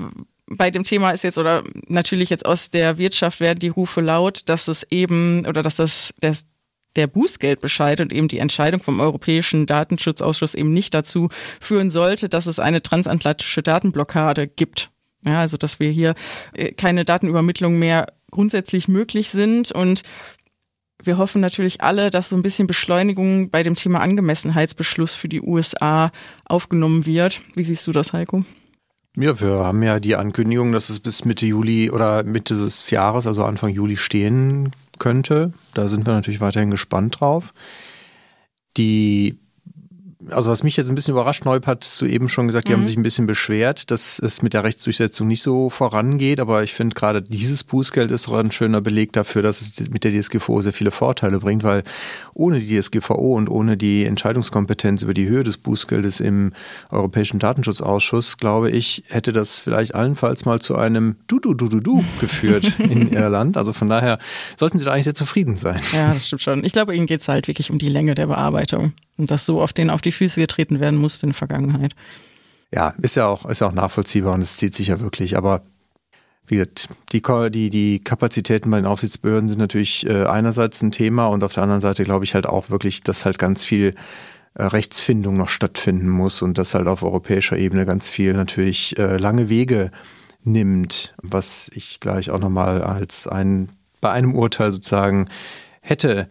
bei 0.51 0.71
dem 0.71 0.85
Thema 0.85 1.11
ist 1.11 1.25
jetzt 1.25 1.39
oder 1.39 1.63
natürlich 1.87 2.31
jetzt 2.31 2.47
aus 2.47 2.71
der 2.71 2.99
Wirtschaft 2.99 3.41
werden 3.41 3.59
die 3.59 3.69
Rufe 3.69 4.01
laut, 4.01 4.43
dass 4.47 4.69
es 4.69 4.85
eben 4.91 5.47
oder 5.47 5.63
dass 5.63 5.77
das 5.77 6.15
der, 6.23 6.37
der 6.97 7.07
Bußgeldbescheid 7.07 8.01
und 8.01 8.13
eben 8.13 8.29
die 8.29 8.39
Entscheidung 8.39 8.83
vom 8.83 9.01
Europäischen 9.01 9.67
Datenschutzausschuss 9.67 10.55
eben 10.55 10.73
nicht 10.73 10.95
dazu 10.95 11.29
führen 11.61 11.91
sollte, 11.91 12.29
dass 12.29 12.47
es 12.47 12.59
eine 12.59 12.83
transatlantische 12.83 13.63
Datenblockade 13.63 14.49
gibt. 14.49 14.91
Ja, 15.25 15.41
also 15.41 15.57
dass 15.57 15.81
wir 15.81 15.91
hier 15.91 16.15
äh, 16.55 16.73
keine 16.73 17.05
Datenübermittlung 17.05 17.79
mehr 17.79 18.07
grundsätzlich 18.31 18.89
möglich 18.89 19.31
sind 19.31 19.73
und 19.73 20.03
wir 21.03 21.17
hoffen 21.17 21.41
natürlich 21.41 21.81
alle, 21.81 22.11
dass 22.11 22.29
so 22.29 22.37
ein 22.37 22.43
bisschen 22.43 22.67
Beschleunigung 22.67 23.51
bei 23.51 23.63
dem 23.63 23.77
Thema 23.77 24.01
Angemessenheitsbeschluss 24.01 25.15
für 25.15 25.29
die 25.29 25.41
USA 25.41 26.11
aufgenommen 26.45 27.07
wird. 27.07 27.43
Wie 27.55 27.63
siehst 27.63 27.87
du 27.87 27.93
das, 27.93 28.13
Heiko? 28.13 28.45
Ja, 29.21 29.41
wir 29.41 29.65
haben 29.65 29.83
ja 29.83 29.99
die 29.99 30.15
Ankündigung, 30.15 30.71
dass 30.71 30.91
es 30.91 31.01
bis 31.01 31.25
Mitte 31.25 31.45
Juli 31.45 31.91
oder 31.91 32.23
Mitte 32.23 32.55
des 32.55 32.89
Jahres, 32.91 33.27
also 33.27 33.45
Anfang 33.45 33.71
Juli 33.71 33.97
stehen 33.97 34.71
könnte. 35.01 35.53
Da 35.75 35.89
sind 35.89 36.07
wir 36.07 36.13
natürlich 36.13 36.41
weiterhin 36.41 36.71
gespannt 36.71 37.19
drauf. 37.19 37.53
Die 38.77 39.41
also 40.31 40.51
was 40.51 40.63
mich 40.63 40.77
jetzt 40.77 40.89
ein 40.89 40.95
bisschen 40.95 41.13
überrascht, 41.13 41.45
Neub 41.45 41.67
hat 41.67 42.01
du 42.01 42.07
eben 42.07 42.29
schon 42.29 42.47
gesagt, 42.47 42.69
die 42.69 42.73
mhm. 42.73 42.79
haben 42.79 42.85
sich 42.85 42.97
ein 42.97 43.03
bisschen 43.03 43.27
beschwert, 43.27 43.91
dass 43.91 44.19
es 44.19 44.43
mit 44.43 44.55
der 44.55 44.65
Rechtsdurchsetzung 44.65 45.27
nicht 45.27 45.43
so 45.43 45.71
vorangeht, 45.71 46.41
aber 46.41 46.63
ich 46.63 46.75
finde 46.75 46.95
gerade 46.95 47.23
dieses 47.23 47.65
Bußgeld 47.65 48.11
ist 48.11 48.27
doch 48.27 48.35
ein 48.35 48.51
schöner 48.51 48.81
Beleg 48.81 49.13
dafür, 49.13 49.43
dass 49.43 49.61
es 49.61 49.91
mit 49.91 50.05
der 50.05 50.13
DSGVO 50.13 50.63
sehr 50.63 50.73
viele 50.73 50.91
Vorteile 50.91 51.39
bringt, 51.39 51.65
weil 51.65 51.83
ohne 52.35 52.61
die 52.61 52.79
DSGVO 52.79 53.35
und 53.35 53.49
ohne 53.49 53.77
die 53.77 54.05
Entscheidungskompetenz 54.05 55.03
über 55.03 55.15
die 55.15 55.29
Höhe 55.29 55.45
des 55.45 55.57
Bußgeldes 55.57 56.21
im 56.21 56.53
Europäischen 56.91 57.39
Datenschutzausschuss, 57.39 58.37
glaube 58.37 58.71
ich, 58.71 59.05
hätte 59.09 59.33
das 59.33 59.59
vielleicht 59.59 59.95
allenfalls 59.95 60.45
mal 60.45 60.61
zu 60.61 60.77
einem 60.77 61.17
Du-Du-Du-Du-Du 61.27 62.05
geführt 62.21 62.73
in 62.79 63.13
Irland. 63.13 63.57
Also 63.57 63.73
von 63.73 63.89
daher 63.89 64.19
sollten 64.57 64.79
sie 64.79 64.85
da 64.85 64.93
eigentlich 64.93 65.05
sehr 65.05 65.15
zufrieden 65.15 65.57
sein. 65.57 65.81
Ja, 65.93 66.13
das 66.13 66.27
stimmt 66.27 66.43
schon. 66.43 66.65
Ich 66.65 66.73
glaube, 66.73 66.95
ihnen 66.95 67.07
geht 67.07 67.21
es 67.21 67.29
halt 67.29 67.49
wirklich 67.49 67.71
um 67.71 67.79
die 67.79 67.89
Länge 67.89 68.15
der 68.15 68.27
Bearbeitung 68.27 68.93
und 69.19 69.31
dass 69.31 69.45
so 69.45 69.61
auf 69.61 69.73
denen 69.73 69.91
auf 69.91 70.01
die 70.01 70.13
Füße 70.13 70.41
getreten 70.41 70.81
werden 70.81 70.99
musste 70.99 71.27
in 71.27 71.31
der 71.31 71.39
Vergangenheit. 71.39 71.95
Ja, 72.73 72.95
ist 73.03 73.17
ja 73.17 73.27
auch, 73.27 73.45
ist 73.47 73.63
auch 73.63 73.73
nachvollziehbar 73.73 74.35
und 74.35 74.43
es 74.43 74.57
zieht 74.57 74.75
sich 74.75 74.89
ja 74.89 75.01
wirklich. 75.01 75.37
Aber 75.37 75.63
wie 76.47 76.57
gesagt, 76.57 76.89
die, 77.13 77.23
die, 77.51 77.71
die 77.71 77.99
Kapazitäten 78.03 78.71
bei 78.71 78.79
den 78.79 78.87
Aufsichtsbehörden 78.87 79.49
sind 79.49 79.59
natürlich 79.59 80.07
äh, 80.07 80.25
einerseits 80.25 80.83
ein 80.83 80.91
Thema 80.91 81.27
und 81.27 81.45
auf 81.45 81.53
der 81.53 81.63
anderen 81.63 81.81
Seite 81.81 82.05
glaube 82.05 82.25
ich 82.25 82.35
halt 82.35 82.47
auch 82.47 82.71
wirklich, 82.71 83.03
dass 83.03 83.25
halt 83.25 83.39
ganz 83.39 83.65
viel 83.65 83.95
äh, 84.55 84.65
Rechtsfindung 84.65 85.37
noch 85.37 85.49
stattfinden 85.49 86.09
muss 86.09 86.43
und 86.43 86.57
dass 86.59 86.75
halt 86.75 86.87
auf 86.87 87.03
europäischer 87.03 87.57
Ebene 87.57 87.85
ganz 87.85 88.09
viel 88.09 88.33
natürlich 88.35 88.99
äh, 88.99 89.17
lange 89.17 89.49
Wege 89.49 89.91
nimmt, 90.45 91.15
was 91.23 91.71
ich 91.75 92.01
gleich 92.01 92.31
auch 92.31 92.41
nochmal 92.41 92.83
als 92.83 93.27
ein, 93.27 93.69
bei 94.01 94.11
einem 94.11 94.35
Urteil 94.35 94.73
sozusagen 94.73 95.29
hätte, 95.81 96.29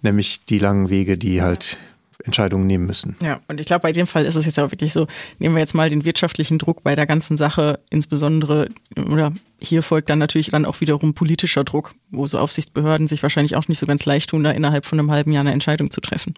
nämlich 0.00 0.44
die 0.46 0.58
langen 0.58 0.90
Wege, 0.90 1.18
die 1.18 1.42
halt 1.42 1.78
Entscheidungen 2.24 2.66
nehmen 2.66 2.86
müssen. 2.86 3.16
Ja, 3.20 3.40
und 3.48 3.60
ich 3.60 3.66
glaube, 3.66 3.82
bei 3.82 3.92
dem 3.92 4.06
Fall 4.06 4.24
ist 4.24 4.36
es 4.36 4.46
jetzt 4.46 4.58
auch 4.58 4.70
wirklich 4.70 4.92
so, 4.92 5.06
nehmen 5.38 5.54
wir 5.54 5.60
jetzt 5.60 5.74
mal 5.74 5.90
den 5.90 6.04
wirtschaftlichen 6.04 6.58
Druck 6.58 6.82
bei 6.82 6.94
der 6.94 7.06
ganzen 7.06 7.36
Sache, 7.36 7.80
insbesondere, 7.90 8.68
oder 9.10 9.32
hier 9.60 9.82
folgt 9.82 10.10
dann 10.10 10.18
natürlich 10.18 10.50
dann 10.50 10.64
auch 10.64 10.80
wiederum 10.80 11.14
politischer 11.14 11.64
Druck, 11.64 11.94
wo 12.10 12.26
so 12.26 12.38
Aufsichtsbehörden 12.38 13.06
sich 13.06 13.22
wahrscheinlich 13.22 13.56
auch 13.56 13.68
nicht 13.68 13.78
so 13.78 13.86
ganz 13.86 14.04
leicht 14.04 14.30
tun, 14.30 14.44
da 14.44 14.50
innerhalb 14.50 14.86
von 14.86 14.98
einem 14.98 15.10
halben 15.10 15.32
Jahr 15.32 15.42
eine 15.42 15.52
Entscheidung 15.52 15.90
zu 15.90 16.00
treffen. 16.00 16.34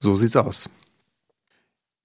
So 0.00 0.16
sieht's 0.16 0.36
aus. 0.36 0.68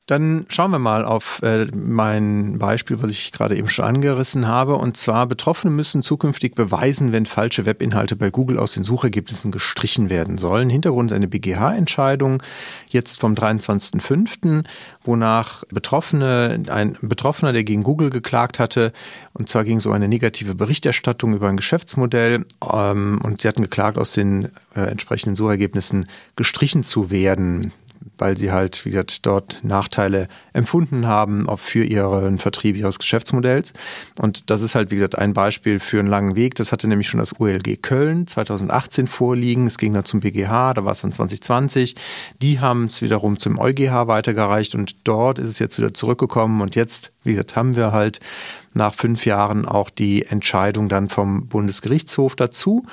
Dann 0.09 0.47
schauen 0.49 0.71
wir 0.71 0.79
mal 0.79 1.05
auf 1.05 1.39
äh, 1.43 1.65
mein 1.65 2.57
Beispiel, 2.57 2.99
was 2.99 3.11
ich 3.11 3.31
gerade 3.31 3.55
eben 3.55 3.67
schon 3.67 3.85
angerissen 3.85 4.47
habe. 4.47 4.73
Und 4.73 4.97
zwar, 4.97 5.27
Betroffene 5.27 5.71
müssen 5.71 6.01
zukünftig 6.01 6.55
beweisen, 6.55 7.11
wenn 7.11 7.27
falsche 7.27 7.67
Webinhalte 7.67 8.15
bei 8.15 8.31
Google 8.31 8.57
aus 8.57 8.71
den 8.71 8.83
Suchergebnissen 8.83 9.51
gestrichen 9.51 10.09
werden 10.09 10.39
sollen. 10.39 10.71
Hintergrund 10.71 11.11
ist 11.11 11.15
eine 11.15 11.27
BGH-Entscheidung 11.27 12.41
jetzt 12.89 13.19
vom 13.19 13.35
23.05., 13.35 14.63
wonach 15.03 15.63
Betroffene, 15.65 16.63
ein 16.69 16.97
Betroffener, 17.03 17.53
der 17.53 17.63
gegen 17.63 17.83
Google 17.83 18.09
geklagt 18.09 18.57
hatte, 18.57 18.93
und 19.33 19.47
zwar 19.47 19.63
ging 19.63 19.77
es 19.77 19.85
um 19.85 19.93
eine 19.93 20.07
negative 20.07 20.55
Berichterstattung 20.55 21.35
über 21.35 21.49
ein 21.49 21.57
Geschäftsmodell, 21.57 22.47
ähm, 22.73 23.21
und 23.23 23.41
sie 23.41 23.47
hatten 23.47 23.61
geklagt, 23.61 23.99
aus 23.99 24.13
den 24.13 24.45
äh, 24.75 24.81
entsprechenden 24.81 25.35
Suchergebnissen 25.35 26.07
gestrichen 26.35 26.81
zu 26.81 27.11
werden 27.11 27.73
weil 28.19 28.37
sie 28.37 28.51
halt, 28.51 28.85
wie 28.85 28.91
gesagt, 28.91 29.25
dort 29.25 29.59
Nachteile 29.63 30.27
empfunden 30.53 31.07
haben 31.07 31.47
auch 31.49 31.59
für 31.59 31.83
ihren 31.83 32.39
Vertrieb 32.39 32.75
ihres 32.75 32.99
Geschäftsmodells. 32.99 33.73
Und 34.19 34.49
das 34.49 34.61
ist 34.61 34.75
halt, 34.75 34.91
wie 34.91 34.95
gesagt, 34.95 35.17
ein 35.17 35.33
Beispiel 35.33 35.79
für 35.79 35.99
einen 35.99 36.07
langen 36.07 36.35
Weg. 36.35 36.55
Das 36.55 36.71
hatte 36.71 36.87
nämlich 36.87 37.07
schon 37.07 37.19
das 37.19 37.33
ULG 37.39 37.77
Köln 37.81 38.27
2018 38.27 39.07
vorliegen. 39.07 39.67
Es 39.67 39.77
ging 39.77 39.93
dann 39.93 40.05
zum 40.05 40.19
BGH, 40.19 40.73
da 40.73 40.85
war 40.85 40.91
es 40.91 41.01
dann 41.01 41.11
2020. 41.11 41.95
Die 42.41 42.59
haben 42.59 42.85
es 42.85 43.01
wiederum 43.01 43.39
zum 43.39 43.57
EuGH 43.59 44.07
weitergereicht 44.07 44.75
und 44.75 44.95
dort 45.05 45.39
ist 45.39 45.47
es 45.47 45.59
jetzt 45.59 45.77
wieder 45.77 45.93
zurückgekommen. 45.93 46.61
Und 46.61 46.75
jetzt, 46.75 47.11
wie 47.23 47.31
gesagt, 47.31 47.55
haben 47.55 47.75
wir 47.75 47.91
halt 47.91 48.19
nach 48.73 48.93
fünf 48.93 49.25
Jahren 49.25 49.65
auch 49.65 49.89
die 49.89 50.25
Entscheidung 50.25 50.89
dann 50.89 51.09
vom 51.09 51.47
Bundesgerichtshof 51.47 52.35
dazu. 52.35 52.85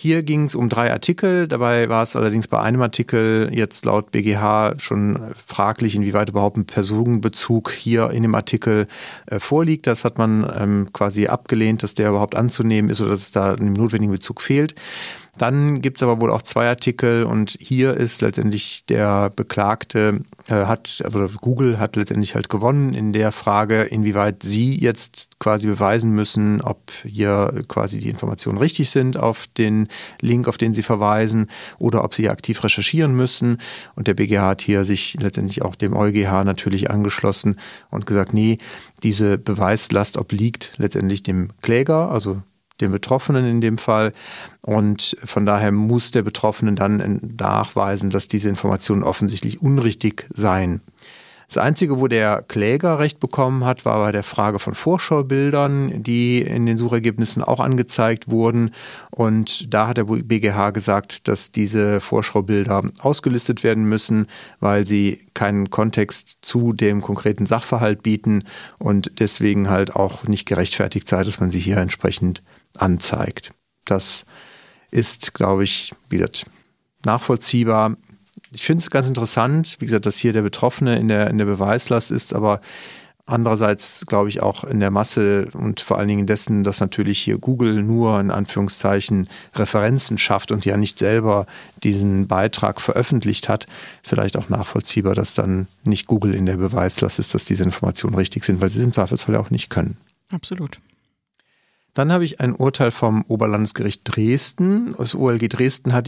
Hier 0.00 0.22
ging 0.22 0.44
es 0.44 0.54
um 0.54 0.68
drei 0.68 0.92
Artikel. 0.92 1.48
Dabei 1.48 1.88
war 1.88 2.04
es 2.04 2.14
allerdings 2.14 2.46
bei 2.46 2.60
einem 2.60 2.80
Artikel 2.82 3.50
jetzt 3.52 3.84
laut 3.84 4.12
BGH 4.12 4.74
schon 4.78 5.32
fraglich, 5.44 5.96
inwieweit 5.96 6.28
überhaupt 6.28 6.56
ein 6.56 6.66
Personenbezug 6.66 7.72
hier 7.72 8.10
in 8.10 8.22
dem 8.22 8.36
Artikel 8.36 8.86
äh, 9.26 9.40
vorliegt. 9.40 9.88
Das 9.88 10.04
hat 10.04 10.16
man 10.16 10.48
ähm, 10.56 10.92
quasi 10.92 11.26
abgelehnt, 11.26 11.82
dass 11.82 11.94
der 11.94 12.10
überhaupt 12.10 12.36
anzunehmen 12.36 12.90
ist 12.90 13.00
oder 13.00 13.10
dass 13.10 13.22
es 13.22 13.32
da 13.32 13.54
einen 13.54 13.72
notwendigen 13.72 14.12
Bezug 14.12 14.40
fehlt. 14.40 14.76
Dann 15.38 15.80
gibt 15.80 15.98
es 15.98 16.02
aber 16.02 16.20
wohl 16.20 16.30
auch 16.30 16.42
zwei 16.42 16.68
Artikel 16.68 17.24
und 17.24 17.56
hier 17.60 17.94
ist 17.94 18.20
letztendlich 18.20 18.84
der 18.86 19.30
Beklagte 19.30 20.20
äh, 20.48 20.66
hat, 20.66 21.00
also 21.04 21.28
Google 21.40 21.78
hat 21.78 21.94
letztendlich 21.94 22.34
halt 22.34 22.48
gewonnen 22.48 22.92
in 22.94 23.12
der 23.12 23.30
Frage, 23.32 23.82
inwieweit 23.82 24.42
sie 24.42 24.78
jetzt 24.78 25.30
quasi 25.38 25.68
beweisen 25.68 26.10
müssen, 26.10 26.60
ob 26.60 26.90
hier 27.04 27.64
quasi 27.68 28.00
die 28.00 28.10
Informationen 28.10 28.58
richtig 28.58 28.90
sind 28.90 29.16
auf 29.16 29.46
den 29.56 29.88
Link, 30.20 30.48
auf 30.48 30.58
den 30.58 30.74
sie 30.74 30.82
verweisen 30.82 31.48
oder 31.78 32.02
ob 32.02 32.14
sie 32.14 32.28
aktiv 32.28 32.62
recherchieren 32.64 33.14
müssen. 33.14 33.58
Und 33.94 34.08
der 34.08 34.14
BGH 34.14 34.48
hat 34.48 34.60
hier 34.60 34.84
sich 34.84 35.16
letztendlich 35.20 35.62
auch 35.62 35.76
dem 35.76 35.96
EuGH 35.96 36.44
natürlich 36.44 36.90
angeschlossen 36.90 37.56
und 37.90 38.06
gesagt, 38.06 38.34
nee, 38.34 38.58
diese 39.02 39.38
Beweislast 39.38 40.18
obliegt 40.18 40.72
letztendlich 40.78 41.22
dem 41.22 41.50
Kläger, 41.62 42.10
also 42.10 42.42
dem 42.80 42.92
Betroffenen 42.92 43.46
in 43.46 43.60
dem 43.60 43.78
Fall. 43.78 44.12
Und 44.62 45.16
von 45.24 45.46
daher 45.46 45.72
muss 45.72 46.10
der 46.10 46.22
Betroffene 46.22 46.74
dann 46.74 47.20
nachweisen, 47.38 48.10
dass 48.10 48.28
diese 48.28 48.48
Informationen 48.48 49.02
offensichtlich 49.02 49.60
unrichtig 49.60 50.26
seien. 50.34 50.82
Das 51.48 51.56
Einzige, 51.56 51.98
wo 51.98 52.08
der 52.08 52.42
Kläger 52.42 52.98
recht 52.98 53.20
bekommen 53.20 53.64
hat, 53.64 53.86
war 53.86 53.98
bei 54.00 54.12
der 54.12 54.22
Frage 54.22 54.58
von 54.58 54.74
Vorschaubildern, 54.74 56.02
die 56.02 56.42
in 56.42 56.66
den 56.66 56.76
Suchergebnissen 56.76 57.42
auch 57.42 57.58
angezeigt 57.58 58.30
wurden. 58.30 58.72
Und 59.10 59.72
da 59.72 59.88
hat 59.88 59.96
der 59.96 60.04
BGH 60.04 60.70
gesagt, 60.70 61.26
dass 61.26 61.50
diese 61.50 62.00
Vorschaubilder 62.00 62.82
ausgelistet 62.98 63.64
werden 63.64 63.84
müssen, 63.84 64.26
weil 64.60 64.86
sie 64.86 65.26
keinen 65.32 65.70
Kontext 65.70 66.36
zu 66.42 66.74
dem 66.74 67.00
konkreten 67.00 67.46
Sachverhalt 67.46 68.02
bieten 68.02 68.44
und 68.78 69.12
deswegen 69.18 69.70
halt 69.70 69.96
auch 69.96 70.24
nicht 70.24 70.44
gerechtfertigt 70.44 71.08
sei, 71.08 71.22
dass 71.22 71.40
man 71.40 71.50
sie 71.50 71.60
hier 71.60 71.78
entsprechend 71.78 72.42
anzeigt. 72.80 73.52
Das 73.84 74.24
ist, 74.90 75.34
glaube 75.34 75.64
ich, 75.64 75.94
wieder 76.08 76.28
nachvollziehbar. 77.04 77.96
Ich 78.50 78.64
finde 78.64 78.82
es 78.82 78.90
ganz 78.90 79.08
interessant, 79.08 79.76
wie 79.78 79.86
gesagt, 79.86 80.06
dass 80.06 80.16
hier 80.16 80.32
der 80.32 80.42
Betroffene 80.42 80.98
in 80.98 81.08
der, 81.08 81.28
in 81.28 81.38
der 81.38 81.44
Beweislast 81.44 82.10
ist, 82.10 82.34
aber 82.34 82.60
andererseits 83.28 84.06
glaube 84.06 84.30
ich 84.30 84.42
auch 84.42 84.64
in 84.64 84.80
der 84.80 84.90
Masse 84.90 85.48
und 85.52 85.80
vor 85.80 85.98
allen 85.98 86.08
Dingen 86.08 86.26
dessen, 86.26 86.64
dass 86.64 86.80
natürlich 86.80 87.18
hier 87.18 87.38
Google 87.38 87.82
nur 87.82 88.18
in 88.20 88.30
Anführungszeichen 88.30 89.28
Referenzen 89.54 90.16
schafft 90.16 90.50
und 90.50 90.64
ja 90.64 90.76
nicht 90.76 90.98
selber 90.98 91.46
diesen 91.82 92.26
Beitrag 92.26 92.80
veröffentlicht 92.80 93.48
hat, 93.48 93.66
vielleicht 94.02 94.36
auch 94.36 94.48
nachvollziehbar, 94.48 95.14
dass 95.14 95.34
dann 95.34 95.68
nicht 95.84 96.06
Google 96.06 96.34
in 96.34 96.46
der 96.46 96.56
Beweislast 96.56 97.18
ist, 97.18 97.34
dass 97.34 97.44
diese 97.44 97.64
Informationen 97.64 98.14
richtig 98.14 98.44
sind, 98.44 98.60
weil 98.60 98.70
sie 98.70 98.78
es 98.78 98.84
im 98.84 98.94
Zweifelsfall 98.94 99.36
auch 99.36 99.50
nicht 99.50 99.68
können. 99.68 99.98
Absolut. 100.32 100.80
Dann 101.98 102.12
habe 102.12 102.24
ich 102.24 102.38
ein 102.38 102.54
Urteil 102.54 102.92
vom 102.92 103.24
Oberlandesgericht 103.26 104.02
Dresden. 104.04 104.94
Das 104.96 105.16
OLG 105.16 105.48
Dresden 105.48 105.92
hat, 105.92 106.06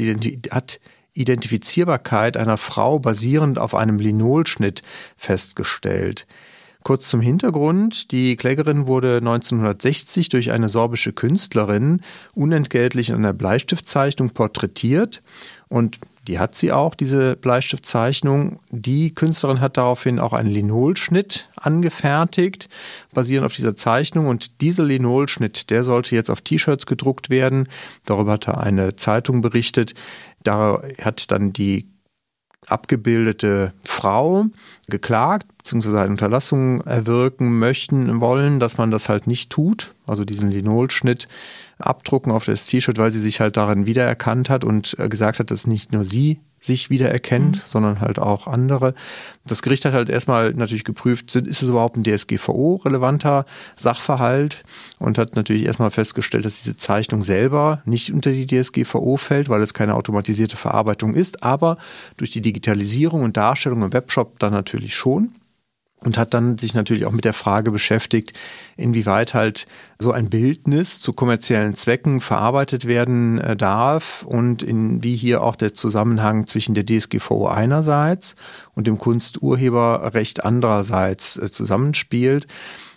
hat 0.53 0.79
Identifizierbarkeit 1.15 2.37
einer 2.37 2.59
Frau 2.59 3.01
basierend 3.01 3.59
auf 3.59 3.75
einem 3.75 3.99
Linolschnitt 3.99 4.83
festgestellt. 5.17 6.29
Kurz 6.85 7.11
zum 7.11 7.21
Hintergrund. 7.21 8.13
Die 8.13 8.37
Klägerin 8.37 8.87
wurde 8.87 9.17
1960 9.17 10.29
durch 10.29 10.53
eine 10.53 10.69
sorbische 10.69 11.13
Künstlerin 11.13 12.03
unentgeltlich 12.35 13.09
in 13.09 13.17
einer 13.17 13.33
Bleistiftzeichnung 13.33 14.31
porträtiert 14.31 15.25
und 15.67 15.99
die 16.31 16.39
hat 16.39 16.55
sie 16.55 16.71
auch, 16.71 16.95
diese 16.95 17.35
Bleistiftzeichnung. 17.35 18.61
Die 18.71 19.13
Künstlerin 19.13 19.61
hat 19.61 19.77
daraufhin 19.77 20.21
auch 20.21 20.33
einen 20.33 20.49
Linolschnitt 20.49 21.51
angefertigt, 21.57 22.69
basierend 23.13 23.47
auf 23.47 23.57
dieser 23.57 23.75
Zeichnung. 23.75 24.29
Und 24.29 24.61
dieser 24.61 24.85
Linolschnitt, 24.85 25.71
der 25.71 25.83
sollte 25.83 26.15
jetzt 26.15 26.31
auf 26.31 26.41
T-Shirts 26.41 26.87
gedruckt 26.87 27.31
werden. 27.31 27.69
Darüber 28.05 28.35
hatte 28.35 28.57
eine 28.57 28.95
Zeitung 28.95 29.41
berichtet. 29.41 29.95
Da 30.45 30.81
hat 31.03 31.33
dann 31.33 31.53
die 31.53 31.91
abgebildete 32.69 33.73
Frau 33.85 34.47
geklagt, 34.89 35.49
beziehungsweise 35.59 35.99
eine 36.01 36.11
Unterlassung 36.11 36.83
erwirken 36.83 37.59
möchten, 37.59 38.21
wollen, 38.21 38.61
dass 38.61 38.79
man 38.79 38.93
das 38.93 39.09
halt 39.09 39.27
nicht 39.27 39.51
tut, 39.51 39.97
also 40.07 40.25
diesen 40.25 40.53
Linolschnitt 40.53 41.27
abdrucken 41.83 42.33
auf 42.33 42.45
das 42.45 42.67
T-Shirt, 42.67 42.99
weil 42.99 43.13
sie 43.13 43.21
sich 43.21 43.41
halt 43.41 43.57
darin 43.57 43.87
wiedererkannt 43.87 44.51
hat 44.51 44.65
und 44.65 44.97
äh, 44.99 45.09
gesagt 45.09 45.39
hat, 45.39 45.51
dass 45.51 45.67
nicht 45.67 45.93
nur 45.93 46.05
sie 46.05 46.41
sich 46.61 46.91
wiedererkennt, 46.91 47.57
mhm. 47.57 47.63
sondern 47.65 48.01
halt 48.01 48.19
auch 48.19 48.47
andere. 48.47 48.95
Das 49.47 49.63
Gericht 49.63 49.85
hat 49.87 49.95
halt 49.95 50.11
erstmal 50.11 50.53
natürlich 50.53 50.85
geprüft, 50.85 51.35
ist 51.35 51.63
es 51.63 51.69
überhaupt 51.69 51.97
ein 51.97 52.05
DSGVO-relevanter 52.05 53.47
Sachverhalt 53.77 54.63
und 54.99 55.17
hat 55.17 55.37
natürlich 55.37 55.65
erstmal 55.65 55.91
festgestellt, 55.91 56.45
dass 56.45 56.63
diese 56.63 56.77
Zeichnung 56.77 57.23
selber 57.23 57.81
nicht 57.87 58.13
unter 58.13 58.31
die 58.31 58.47
DSGVO 58.47 59.17
fällt, 59.17 59.49
weil 59.49 59.63
es 59.63 59.73
keine 59.75 59.95
automatisierte 59.95 60.59
Verarbeitung 60.59 61.15
ist, 61.15 61.43
aber 61.43 61.79
durch 62.19 62.31
die 62.31 62.43
Digitalisierung 62.43 63.23
und 63.23 63.39
Darstellung 63.39 63.83
im 63.83 63.93
Webshop 63.93 64.39
dann 64.39 64.53
natürlich 64.53 64.95
schon 64.95 65.33
und 66.03 66.17
hat 66.17 66.35
dann 66.35 66.59
sich 66.59 66.75
natürlich 66.75 67.07
auch 67.07 67.13
mit 67.13 67.25
der 67.25 67.33
Frage 67.33 67.71
beschäftigt, 67.71 68.33
inwieweit 68.77 69.35
halt 69.35 69.67
so 69.99 70.13
ein 70.13 70.31
Bildnis 70.31 71.01
zu 71.01 71.13
kommerziellen 71.13 71.75
Zwecken 71.75 72.21
verarbeitet 72.21 72.87
werden 72.87 73.39
äh, 73.39 73.57
darf 73.57 74.25
und 74.27 74.63
in 74.63 75.03
wie 75.03 75.17
hier 75.17 75.43
auch 75.43 75.57
der 75.57 75.75
Zusammenhang 75.75 76.47
zwischen 76.47 76.75
der 76.75 76.87
DSGVO 76.87 77.49
einerseits 77.49 78.37
und 78.75 78.87
dem 78.87 78.99
Kunsturheberrecht 78.99 80.45
andererseits 80.45 81.37
äh, 81.37 81.51
zusammenspielt 81.51 82.47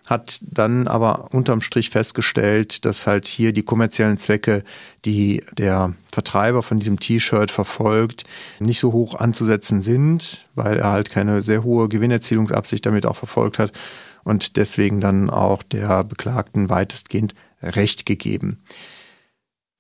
hat 0.05 0.39
dann 0.41 0.87
aber 0.87 1.33
unterm 1.33 1.61
Strich 1.61 1.89
festgestellt, 1.89 2.85
dass 2.85 3.07
halt 3.07 3.25
hier 3.25 3.53
die 3.53 3.63
kommerziellen 3.63 4.17
Zwecke, 4.17 4.63
die 5.05 5.43
der 5.57 5.93
Vertreiber 6.11 6.61
von 6.61 6.79
diesem 6.79 6.99
T-Shirt 6.99 7.51
verfolgt, 7.51 8.25
nicht 8.59 8.79
so 8.79 8.91
hoch 8.91 9.15
anzusetzen 9.15 9.81
sind, 9.81 10.47
weil 10.55 10.77
er 10.77 10.91
halt 10.91 11.09
keine 11.09 11.41
sehr 11.41 11.63
hohe 11.63 11.87
Gewinnerzielungsabsicht 11.87 12.85
damit 12.85 13.05
auch 13.05 13.15
verfolgt 13.15 13.59
hat 13.59 13.71
und 14.23 14.57
deswegen 14.57 14.99
dann 14.99 15.29
auch 15.29 15.63
der 15.63 16.03
Beklagten 16.03 16.69
weitestgehend 16.69 17.33
Recht 17.61 18.05
gegeben. 18.05 18.61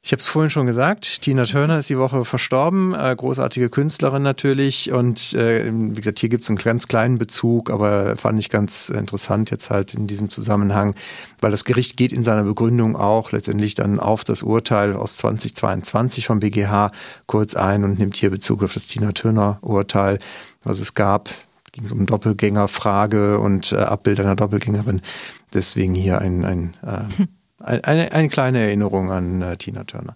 Ich 0.05 0.11
habe 0.11 0.19
es 0.19 0.27
vorhin 0.27 0.49
schon 0.49 0.65
gesagt, 0.65 1.21
Tina 1.21 1.43
Turner 1.43 1.79
ist 1.79 1.89
die 1.89 1.97
Woche 1.97 2.25
verstorben, 2.25 2.93
äh, 2.93 3.15
großartige 3.15 3.69
Künstlerin 3.69 4.21
natürlich 4.21 4.91
und 4.91 5.31
äh, 5.31 5.71
wie 5.71 5.93
gesagt, 5.93 6.19
hier 6.19 6.27
gibt 6.27 6.43
es 6.43 6.49
einen 6.49 6.57
ganz 6.57 6.89
kleinen 6.89 7.17
Bezug, 7.17 7.69
aber 7.69 8.17
fand 8.17 8.37
ich 8.37 8.49
ganz 8.49 8.89
interessant 8.89 9.49
jetzt 9.49 9.69
halt 9.69 9.93
in 9.93 10.05
diesem 10.05 10.29
Zusammenhang, 10.29 10.93
weil 11.39 11.51
das 11.51 11.63
Gericht 11.63 11.95
geht 11.95 12.11
in 12.11 12.25
seiner 12.25 12.43
Begründung 12.43 12.97
auch 12.97 13.31
letztendlich 13.31 13.75
dann 13.75 14.01
auf 14.01 14.25
das 14.25 14.43
Urteil 14.43 14.93
aus 14.93 15.15
2022 15.15 16.27
vom 16.27 16.41
BGH 16.41 16.91
kurz 17.25 17.55
ein 17.55 17.85
und 17.85 17.97
nimmt 17.97 18.17
hier 18.17 18.29
Bezug 18.29 18.61
auf 18.61 18.73
das 18.73 18.87
Tina 18.87 19.13
Turner 19.13 19.59
Urteil, 19.61 20.19
was 20.65 20.81
es 20.81 20.95
gab. 20.95 21.29
Ging 21.71 21.85
es 21.85 21.93
um 21.93 22.05
Doppelgängerfrage 22.05 23.39
und 23.39 23.71
äh, 23.71 23.77
Abbild 23.77 24.19
einer 24.19 24.35
Doppelgängerin. 24.35 25.01
Deswegen 25.53 25.95
hier 25.95 26.19
ein, 26.19 26.43
ein 26.43 26.73
äh, 26.85 27.23
eine, 27.63 28.11
eine 28.11 28.29
kleine 28.29 28.59
Erinnerung 28.61 29.11
an 29.11 29.41
äh, 29.41 29.57
Tina 29.57 29.83
Turner. 29.83 30.15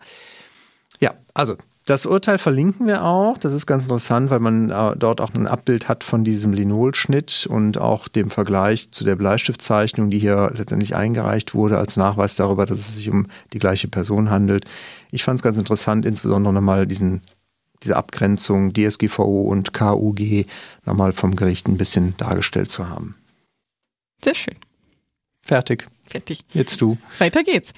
Ja, 0.99 1.13
also 1.33 1.57
das 1.87 2.05
Urteil 2.05 2.37
verlinken 2.37 2.85
wir 2.85 3.05
auch. 3.05 3.37
Das 3.37 3.53
ist 3.53 3.65
ganz 3.65 3.83
interessant, 3.83 4.29
weil 4.29 4.41
man 4.41 4.69
äh, 4.69 4.97
dort 4.97 5.21
auch 5.21 5.33
ein 5.33 5.47
Abbild 5.47 5.87
hat 5.87 6.03
von 6.03 6.25
diesem 6.25 6.51
Linolschnitt 6.51 7.47
und 7.49 7.77
auch 7.77 8.09
dem 8.09 8.29
Vergleich 8.29 8.91
zu 8.91 9.05
der 9.05 9.15
Bleistiftzeichnung, 9.15 10.09
die 10.09 10.19
hier 10.19 10.51
letztendlich 10.53 10.97
eingereicht 10.97 11.53
wurde, 11.53 11.77
als 11.77 11.95
Nachweis 11.95 12.35
darüber, 12.35 12.65
dass 12.65 12.79
es 12.79 12.95
sich 12.95 13.09
um 13.09 13.27
die 13.53 13.59
gleiche 13.59 13.87
Person 13.87 14.29
handelt. 14.29 14.65
Ich 15.11 15.23
fand 15.23 15.39
es 15.39 15.43
ganz 15.43 15.55
interessant, 15.55 16.05
insbesondere 16.05 16.53
nochmal 16.53 16.87
diesen, 16.87 17.21
diese 17.83 17.95
Abgrenzung 17.95 18.73
DSGVO 18.73 19.43
und 19.43 19.73
KUG 19.73 20.45
nochmal 20.85 21.13
vom 21.13 21.37
Gericht 21.37 21.69
ein 21.69 21.77
bisschen 21.77 22.17
dargestellt 22.17 22.69
zu 22.69 22.89
haben. 22.89 23.15
Sehr 24.21 24.35
schön. 24.35 24.55
Fertig. 25.47 25.87
Fertig. 26.05 26.43
Jetzt 26.53 26.81
du. 26.81 26.97
Weiter 27.19 27.41
geht's. 27.41 27.71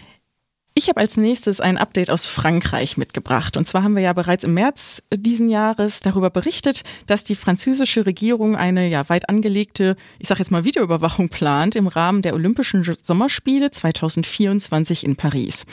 Ich 0.74 0.90
habe 0.90 1.00
als 1.00 1.18
nächstes 1.18 1.60
ein 1.60 1.78
Update 1.78 2.10
aus 2.10 2.26
Frankreich 2.26 2.98
mitgebracht. 2.98 3.58
Und 3.58 3.68
zwar 3.68 3.84
haben 3.84 3.96
wir 3.96 4.02
ja 4.02 4.14
bereits 4.14 4.44
im 4.44 4.56
März 4.56 5.04
diesen 5.14 5.50
Jahres 5.50 6.00
darüber 6.00 6.32
berichtet, 6.32 6.82
dass 7.06 7.24
die 7.24 7.36
französische 7.36 8.08
Regierung 8.08 8.56
eine 8.56 8.90
ja 8.90 9.08
weit 9.08 9.30
angelegte, 9.30 9.98
ich 10.18 10.28
sage 10.28 10.40
jetzt 10.40 10.50
mal 10.50 10.66
Videoüberwachung 10.66 11.30
plant 11.30 11.76
im 11.76 11.88
Rahmen 11.88 12.24
der 12.24 12.34
Olympischen 12.34 12.84
Sommerspiele 12.84 13.70
2024 13.70 15.04
in 15.04 15.16
Paris. 15.16 15.66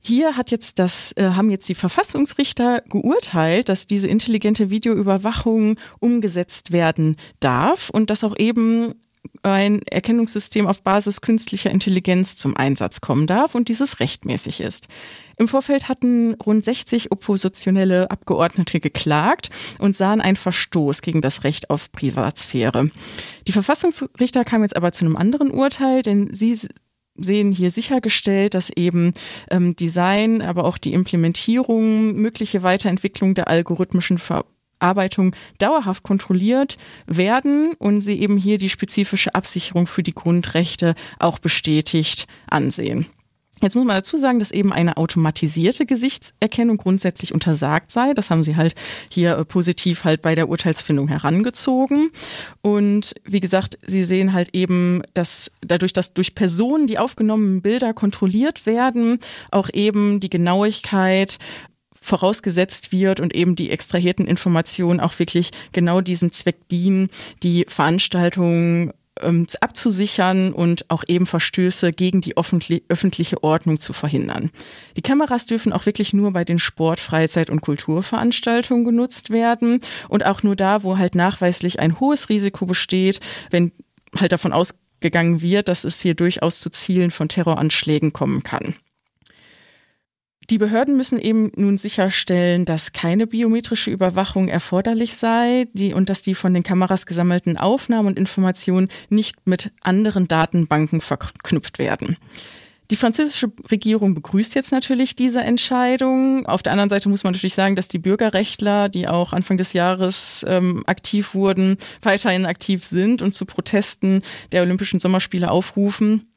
Hier 0.00 0.38
hat 0.38 0.50
jetzt 0.50 0.78
das, 0.78 1.12
äh, 1.18 1.32
haben 1.32 1.50
jetzt 1.50 1.68
die 1.68 1.74
Verfassungsrichter 1.74 2.82
geurteilt, 2.88 3.68
dass 3.68 3.86
diese 3.86 4.08
intelligente 4.08 4.70
Videoüberwachung 4.70 5.76
umgesetzt 5.98 6.72
werden 6.72 7.16
darf 7.40 7.90
und 7.90 8.08
dass 8.08 8.24
auch 8.24 8.38
eben 8.38 8.94
ein 9.42 9.80
Erkennungssystem 9.82 10.66
auf 10.66 10.82
Basis 10.82 11.20
künstlicher 11.20 11.70
Intelligenz 11.70 12.36
zum 12.36 12.56
Einsatz 12.56 13.00
kommen 13.00 13.26
darf 13.26 13.54
und 13.54 13.68
dieses 13.68 14.00
rechtmäßig 14.00 14.60
ist. 14.60 14.88
Im 15.38 15.48
Vorfeld 15.48 15.88
hatten 15.88 16.34
rund 16.34 16.64
60 16.64 17.12
oppositionelle 17.12 18.10
Abgeordnete 18.10 18.80
geklagt 18.80 19.50
und 19.78 19.96
sahen 19.96 20.20
einen 20.20 20.36
Verstoß 20.36 21.00
gegen 21.00 21.22
das 21.22 21.44
Recht 21.44 21.70
auf 21.70 21.90
Privatsphäre. 21.92 22.90
Die 23.46 23.52
Verfassungsrichter 23.52 24.44
kamen 24.44 24.64
jetzt 24.64 24.76
aber 24.76 24.92
zu 24.92 25.04
einem 25.04 25.16
anderen 25.16 25.50
Urteil, 25.50 26.02
denn 26.02 26.34
sie 26.34 26.58
sehen 27.16 27.52
hier 27.52 27.70
sichergestellt, 27.70 28.54
dass 28.54 28.70
eben 28.70 29.14
ähm, 29.50 29.76
Design, 29.76 30.42
aber 30.42 30.64
auch 30.64 30.78
die 30.78 30.92
Implementierung, 30.92 32.14
mögliche 32.14 32.62
Weiterentwicklung 32.62 33.34
der 33.34 33.48
algorithmischen 33.48 34.18
Ver 34.18 34.44
Arbeitung 34.80 35.34
dauerhaft 35.58 36.02
kontrolliert 36.02 36.78
werden 37.06 37.74
und 37.78 38.02
sie 38.02 38.20
eben 38.20 38.36
hier 38.36 38.58
die 38.58 38.68
spezifische 38.68 39.34
Absicherung 39.34 39.86
für 39.86 40.02
die 40.02 40.14
Grundrechte 40.14 40.94
auch 41.18 41.38
bestätigt 41.38 42.26
ansehen. 42.48 43.06
Jetzt 43.62 43.76
muss 43.76 43.84
man 43.84 43.96
dazu 43.96 44.16
sagen, 44.16 44.38
dass 44.38 44.52
eben 44.52 44.72
eine 44.72 44.96
automatisierte 44.96 45.84
Gesichtserkennung 45.84 46.78
grundsätzlich 46.78 47.34
untersagt 47.34 47.92
sei. 47.92 48.14
Das 48.14 48.30
haben 48.30 48.42
sie 48.42 48.56
halt 48.56 48.74
hier 49.10 49.36
äh, 49.36 49.44
positiv 49.44 50.04
halt 50.04 50.22
bei 50.22 50.34
der 50.34 50.48
Urteilsfindung 50.48 51.08
herangezogen. 51.08 52.10
Und 52.62 53.14
wie 53.24 53.40
gesagt, 53.40 53.78
sie 53.86 54.04
sehen 54.04 54.32
halt 54.32 54.54
eben, 54.54 55.02
dass 55.12 55.50
dadurch, 55.60 55.92
dass 55.92 56.14
durch 56.14 56.34
Personen 56.34 56.86
die 56.86 56.98
aufgenommenen 56.98 57.60
Bilder 57.60 57.92
kontrolliert 57.92 58.64
werden, 58.64 59.18
auch 59.50 59.68
eben 59.72 60.20
die 60.20 60.30
Genauigkeit 60.30 61.38
vorausgesetzt 62.00 62.92
wird 62.92 63.20
und 63.20 63.34
eben 63.34 63.56
die 63.56 63.70
extrahierten 63.70 64.26
Informationen 64.26 65.00
auch 65.00 65.18
wirklich 65.18 65.50
genau 65.72 66.00
diesem 66.00 66.32
Zweck 66.32 66.68
dienen, 66.68 67.10
die 67.42 67.66
Veranstaltung 67.68 68.92
ähm, 69.22 69.46
abzusichern 69.60 70.52
und 70.52 70.90
auch 70.90 71.04
eben 71.06 71.26
Verstöße 71.26 71.92
gegen 71.92 72.20
die 72.20 72.36
öffentliche 72.36 73.42
Ordnung 73.42 73.78
zu 73.78 73.92
verhindern. 73.92 74.50
Die 74.96 75.02
Kameras 75.02 75.46
dürfen 75.46 75.72
auch 75.72 75.86
wirklich 75.86 76.12
nur 76.12 76.32
bei 76.32 76.44
den 76.44 76.58
Sport-, 76.58 77.00
Freizeit- 77.00 77.50
und 77.50 77.60
Kulturveranstaltungen 77.60 78.84
genutzt 78.84 79.30
werden 79.30 79.80
und 80.08 80.24
auch 80.24 80.42
nur 80.42 80.56
da, 80.56 80.82
wo 80.82 80.98
halt 80.98 81.14
nachweislich 81.14 81.80
ein 81.80 82.00
hohes 82.00 82.28
Risiko 82.28 82.66
besteht, 82.66 83.20
wenn 83.50 83.72
halt 84.18 84.32
davon 84.32 84.52
ausgegangen 84.52 85.42
wird, 85.42 85.68
dass 85.68 85.84
es 85.84 86.00
hier 86.00 86.14
durchaus 86.14 86.60
zu 86.60 86.70
Zielen 86.70 87.10
von 87.10 87.28
Terroranschlägen 87.28 88.12
kommen 88.12 88.42
kann. 88.42 88.74
Die 90.50 90.58
Behörden 90.58 90.96
müssen 90.96 91.20
eben 91.20 91.52
nun 91.54 91.78
sicherstellen, 91.78 92.64
dass 92.64 92.92
keine 92.92 93.28
biometrische 93.28 93.92
Überwachung 93.92 94.48
erforderlich 94.48 95.14
sei 95.14 95.68
die, 95.74 95.94
und 95.94 96.10
dass 96.10 96.22
die 96.22 96.34
von 96.34 96.52
den 96.52 96.64
Kameras 96.64 97.06
gesammelten 97.06 97.56
Aufnahmen 97.56 98.08
und 98.08 98.18
Informationen 98.18 98.88
nicht 99.10 99.46
mit 99.46 99.70
anderen 99.80 100.26
Datenbanken 100.26 101.00
verknüpft 101.00 101.78
werden. 101.78 102.16
Die 102.90 102.96
französische 102.96 103.52
Regierung 103.70 104.14
begrüßt 104.14 104.56
jetzt 104.56 104.72
natürlich 104.72 105.14
diese 105.14 105.40
Entscheidung. 105.40 106.44
Auf 106.46 106.64
der 106.64 106.72
anderen 106.72 106.90
Seite 106.90 107.08
muss 107.08 107.22
man 107.22 107.32
natürlich 107.32 107.54
sagen, 107.54 107.76
dass 107.76 107.86
die 107.86 108.00
Bürgerrechtler, 108.00 108.88
die 108.88 109.06
auch 109.06 109.32
Anfang 109.32 109.56
des 109.56 109.72
Jahres 109.72 110.44
ähm, 110.48 110.82
aktiv 110.86 111.32
wurden, 111.32 111.76
weiterhin 112.02 112.46
aktiv 112.46 112.84
sind 112.84 113.22
und 113.22 113.32
zu 113.32 113.46
Protesten 113.46 114.22
der 114.50 114.62
Olympischen 114.62 114.98
Sommerspiele 114.98 115.48
aufrufen. 115.48 116.29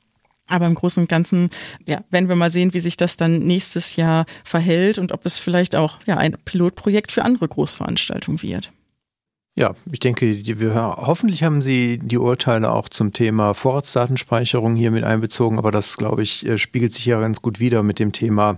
Aber 0.48 0.68
im 0.68 0.76
Großen 0.76 1.02
und 1.02 1.10
Ganzen, 1.10 1.50
ja, 1.88 2.04
werden 2.10 2.30
wir 2.30 2.36
mal 2.36 2.52
sehen, 2.52 2.74
wie 2.74 2.80
sich 2.80 2.98
das 2.98 3.18
dann 3.18 3.40
nächstes 3.40 3.96
Jahr 3.96 4.26
verhält 4.44 4.98
und 4.98 5.12
ob 5.12 5.26
es 5.26 5.38
vielleicht 5.38 5.76
auch 5.76 6.00
ja, 6.06 6.18
ein 6.18 6.38
Pilotprojekt 6.46 7.12
für 7.12 7.24
andere 7.24 7.48
Großveranstaltungen 7.48 8.42
wird. 8.42 8.72
Ja, 9.56 9.76
ich 9.92 10.00
denke, 10.00 10.26
wir, 10.60 10.76
hoffentlich 10.76 11.44
haben 11.44 11.62
Sie 11.62 12.00
die 12.00 12.18
Urteile 12.18 12.72
auch 12.72 12.90
zum 12.90 13.14
Thema 13.14 13.54
Vorratsdatenspeicherung 13.54 14.76
hier 14.76 14.90
mit 14.90 15.04
einbezogen, 15.04 15.60
aber 15.60 15.70
das, 15.70 15.98
glaube 15.98 16.24
ich, 16.24 16.46
äh, 16.48 16.58
spiegelt 16.58 16.94
sich 16.94 17.06
ja 17.06 17.20
ganz 17.20 17.42
gut 17.42 17.60
wieder 17.60 17.84
mit 17.84 18.00
dem 18.00 18.14
Thema 18.14 18.58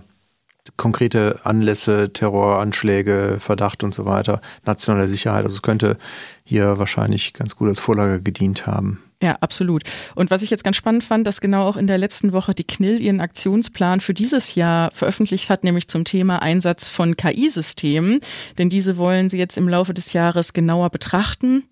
konkrete 0.76 1.40
Anlässe, 1.44 2.12
Terroranschläge, 2.12 3.36
Verdacht 3.38 3.84
und 3.84 3.94
so 3.94 4.06
weiter, 4.06 4.40
nationale 4.64 5.08
Sicherheit. 5.08 5.44
Also 5.44 5.56
es 5.56 5.62
könnte 5.62 5.98
hier 6.44 6.78
wahrscheinlich 6.78 7.34
ganz 7.34 7.56
gut 7.56 7.68
als 7.68 7.80
Vorlage 7.80 8.20
gedient 8.20 8.66
haben. 8.66 9.02
Ja, 9.22 9.36
absolut. 9.40 9.82
Und 10.14 10.30
was 10.30 10.42
ich 10.42 10.50
jetzt 10.50 10.62
ganz 10.62 10.76
spannend 10.76 11.02
fand, 11.02 11.26
dass 11.26 11.40
genau 11.40 11.66
auch 11.66 11.78
in 11.78 11.86
der 11.86 11.96
letzten 11.96 12.32
Woche 12.32 12.54
die 12.54 12.64
KNIL 12.64 13.00
ihren 13.00 13.20
Aktionsplan 13.20 14.00
für 14.00 14.12
dieses 14.12 14.54
Jahr 14.54 14.90
veröffentlicht 14.92 15.48
hat, 15.48 15.64
nämlich 15.64 15.88
zum 15.88 16.04
Thema 16.04 16.42
Einsatz 16.42 16.90
von 16.90 17.16
KI-Systemen. 17.16 18.20
Denn 18.58 18.68
diese 18.68 18.98
wollen 18.98 19.30
sie 19.30 19.38
jetzt 19.38 19.56
im 19.56 19.68
Laufe 19.68 19.94
des 19.94 20.12
Jahres 20.12 20.52
genauer 20.52 20.90
betrachten 20.90 21.64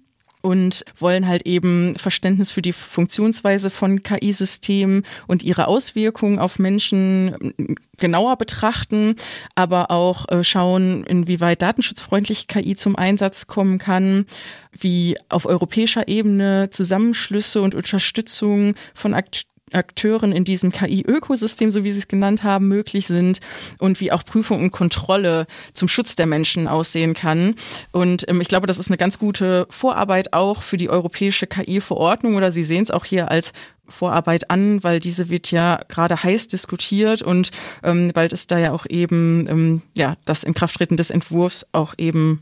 und 0.45 0.85
wollen 0.99 1.27
halt 1.27 1.47
eben 1.47 1.97
Verständnis 1.97 2.51
für 2.51 2.61
die 2.61 2.75
Funktionsweise 2.75 3.71
von 3.71 4.03
KI-Systemen 4.03 5.05
und 5.27 5.43
ihre 5.43 5.69
Auswirkungen 5.69 6.39
auf 6.39 6.59
Menschen 6.59 7.55
genauer 7.97 8.37
betrachten, 8.37 9.17
aber 9.55 9.91
auch 9.91 10.29
äh, 10.29 10.45
schauen, 10.45 11.03
inwieweit 11.05 11.63
datenschutzfreundliche 11.63 12.47
KI 12.47 12.77
zum 12.77 12.95
Einsatz 12.95 13.47
kommen 13.47 13.79
kann, 13.79 14.27
wie 14.73 15.17
auf 15.31 15.47
europäischer 15.47 16.09
Ebene 16.09 16.69
Zusammenschlüsse 16.71 17.63
und 17.63 17.75
Unterstützung 17.75 18.75
von 18.93 19.15
Akteuren 19.15 19.54
Akteuren 19.75 20.33
in 20.33 20.45
diesem 20.45 20.73
KI-Ökosystem, 20.73 21.71
so 21.71 21.85
wie 21.85 21.91
Sie 21.91 21.99
es 21.99 22.09
genannt 22.09 22.43
haben, 22.43 22.69
möglich 22.69 23.07
sind 23.07 23.41
und 23.79 24.01
wie 24.01 24.13
auch 24.13 24.25
Prüfung 24.25 24.61
und 24.61 24.71
Kontrolle 24.71 25.47
zum 25.73 25.89
Schutz 25.89 26.17
der 26.17 26.27
Menschen 26.27 26.69
aussehen 26.69 27.15
kann. 27.15 27.55
Und 27.93 28.29
ähm, 28.29 28.41
ich 28.41 28.49
glaube, 28.49 28.67
das 28.67 28.79
ist 28.79 28.89
eine 28.89 28.97
ganz 28.97 29.19
gute 29.19 29.67
Vorarbeit 29.71 30.33
auch 30.33 30.63
für 30.63 30.77
die 30.77 30.91
europäische 30.91 31.47
KI-Verordnung 31.47 32.37
oder 32.37 32.53
Sie 32.53 32.63
sehen 32.63 32.83
es 32.83 32.91
auch 32.91 33.05
hier 33.05 33.31
als 33.31 33.53
Vorarbeit 33.87 34.51
an, 34.51 34.83
weil 34.83 35.01
diese 35.01 35.29
wird 35.29 35.51
ja 35.51 35.81
gerade 35.89 36.23
heiß 36.23 36.49
diskutiert 36.49 37.23
und 37.23 37.51
ähm, 37.83 38.13
bald 38.15 38.33
ist 38.33 38.51
da 38.51 38.59
ja 38.59 38.73
auch 38.73 38.87
eben 38.89 39.47
ähm, 39.49 39.83
ja 39.97 40.17
das 40.25 40.43
Inkrafttreten 40.43 40.97
des 40.97 41.11
Entwurfs 41.11 41.67
auch 41.73 41.95
eben 41.99 42.41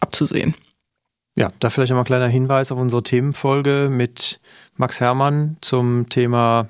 abzusehen. 0.00 0.54
Ja, 1.34 1.50
da 1.60 1.70
vielleicht 1.70 1.90
nochmal 1.90 2.02
ein 2.02 2.06
kleiner 2.06 2.28
Hinweis 2.28 2.72
auf 2.72 2.78
unsere 2.78 3.02
Themenfolge 3.02 3.88
mit 3.90 4.40
Max 4.76 5.00
Hermann 5.00 5.56
zum 5.62 6.08
Thema 6.10 6.68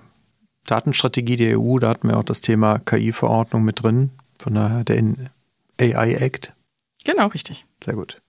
Datenstrategie 0.67 1.37
der 1.37 1.59
EU. 1.59 1.79
Da 1.79 1.89
hatten 1.89 2.09
wir 2.09 2.17
auch 2.17 2.25
das 2.25 2.41
Thema 2.41 2.79
KI-Verordnung 2.79 3.65
mit 3.65 3.83
drin, 3.83 4.11
von 4.39 4.55
daher 4.55 4.85
der 4.85 5.03
AI 5.81 6.15
Act. 6.15 6.55
Genau, 7.05 7.27
richtig. 7.27 7.67
Sehr 7.85 7.95
gut. 7.95 8.22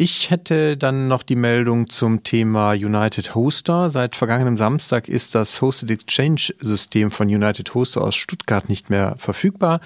Ich 0.00 0.30
hätte 0.30 0.76
dann 0.76 1.08
noch 1.08 1.24
die 1.24 1.34
Meldung 1.34 1.90
zum 1.90 2.22
Thema 2.22 2.70
United 2.70 3.34
Hoster. 3.34 3.90
Seit 3.90 4.14
vergangenem 4.14 4.56
Samstag 4.56 5.08
ist 5.08 5.34
das 5.34 5.60
Hosted 5.60 5.90
Exchange 5.90 6.54
System 6.60 7.10
von 7.10 7.26
United 7.26 7.74
Hoster 7.74 8.02
aus 8.02 8.14
Stuttgart 8.14 8.68
nicht 8.68 8.90
mehr 8.90 9.16
verfügbar. 9.18 9.80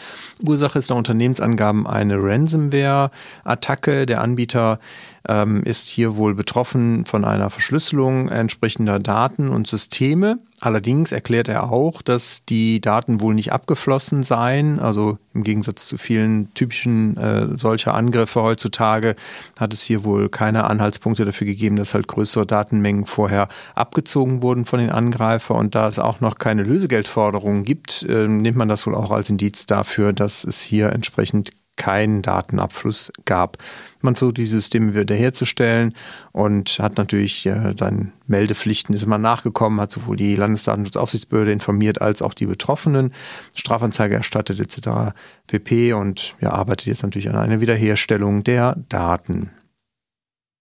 Ursache 0.45 0.79
ist 0.79 0.91
nach 0.91 0.99
Unternehmensangaben 0.99 1.87
eine 1.87 2.19
Ransomware-Attacke. 2.19 4.05
Der 4.05 4.21
Anbieter 4.21 4.81
ähm, 5.27 5.63
ist 5.63 5.89
hier 5.89 6.15
wohl 6.15 6.35
betroffen 6.35 7.07
von 7.07 7.25
einer 7.25 7.49
Verschlüsselung 7.49 8.29
entsprechender 8.29 8.99
Daten 8.99 9.49
und 9.49 9.67
Systeme. 9.67 10.41
Allerdings 10.65 11.11
erklärt 11.11 11.49
er 11.49 11.73
auch, 11.73 12.03
dass 12.03 12.45
die 12.45 12.81
Daten 12.81 13.21
wohl 13.21 13.35
nicht 13.35 13.53
abgeflossen 13.53 14.23
seien. 14.23 14.79
Also 14.79 15.19
im 15.35 15.43
Gegensatz 15.43 15.89
zu 15.89 15.99
vielen 15.99 16.55
typischen 16.55 17.17
äh, 17.17 17.59
solcher 17.59 17.95
Angriffe 17.95 18.41
heutzutage 18.45 19.17
hat 19.59 19.73
es 19.73 19.83
hier 19.83 20.05
wohl 20.05 20.29
keine 20.29 20.63
Anhaltspunkte 20.63 21.25
dafür 21.25 21.49
gegeben, 21.49 21.75
dass 21.75 21.95
halt 21.95 22.07
größere 22.07 22.47
Datenmengen 22.47 23.07
vorher 23.07 23.49
abgezogen 23.75 24.41
wurden 24.41 24.65
von 24.65 24.79
den 24.79 24.91
Angreifer. 24.91 25.57
Und 25.57 25.75
da 25.75 25.89
es 25.89 25.99
auch 25.99 26.21
noch 26.21 26.37
keine 26.37 26.63
Lösegeldforderungen 26.63 27.65
gibt, 27.65 28.05
äh, 28.09 28.29
nimmt 28.29 28.57
man 28.57 28.69
das 28.69 28.87
wohl 28.87 28.95
auch 28.95 29.11
als 29.11 29.31
Indiz 29.31 29.67
dafür, 29.67 30.13
dass 30.13 30.45
es 30.45 30.61
hier 30.61 30.91
entsprechend 30.91 31.51
keinen 31.75 32.23
Datenabfluss 32.23 33.11
gab. 33.25 33.59
Man 34.03 34.17
versucht 34.17 34.37
die 34.39 34.47
Systeme 34.47 34.95
wiederherzustellen 34.95 35.95
und 36.33 36.79
hat 36.79 36.99
natürlich 36.99 37.47
äh, 37.47 37.75
seinen 37.77 38.13
Meldepflichten 38.27 38.95
ist 38.95 39.03
immer 39.03 39.19
nachgekommen, 39.19 39.81
hat 39.81 39.91
sowohl 39.91 40.17
die 40.17 40.37
Landesdatenschutzaufsichtsbehörde 40.37 41.53
informiert 41.53 42.01
als 42.01 42.23
auch 42.23 42.35
die 42.35 42.47
Betroffenen, 42.47 43.13
Strafanzeige 43.55 44.17
erstattet 44.17 44.61
etc. 44.61 45.15
pp. 45.47 45.93
und 45.93 46.35
ja, 46.41 46.51
arbeitet 46.51 46.87
jetzt 46.87 47.03
natürlich 47.03 47.29
an 47.29 47.37
einer 47.37 47.61
Wiederherstellung 47.61 48.45
der 48.45 48.77
Daten. 48.89 49.51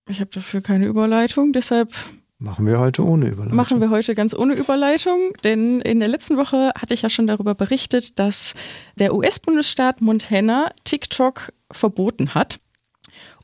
Ich 0.09 0.19
habe 0.19 0.31
dafür 0.31 0.61
keine 0.61 0.87
Überleitung, 0.87 1.53
deshalb 1.53 1.93
Machen 2.43 2.65
wir 2.65 2.79
heute 2.79 3.05
ohne 3.05 3.27
Überleitung. 3.27 3.55
Machen 3.55 3.81
wir 3.81 3.91
heute 3.91 4.15
ganz 4.15 4.33
ohne 4.33 4.55
Überleitung, 4.55 5.31
denn 5.43 5.79
in 5.79 5.99
der 5.99 6.07
letzten 6.07 6.37
Woche 6.37 6.71
hatte 6.75 6.95
ich 6.95 7.03
ja 7.03 7.09
schon 7.11 7.27
darüber 7.27 7.53
berichtet, 7.53 8.17
dass 8.17 8.55
der 8.97 9.13
US-Bundesstaat 9.13 10.01
Montana 10.01 10.71
TikTok 10.83 11.53
verboten 11.69 12.33
hat. 12.33 12.59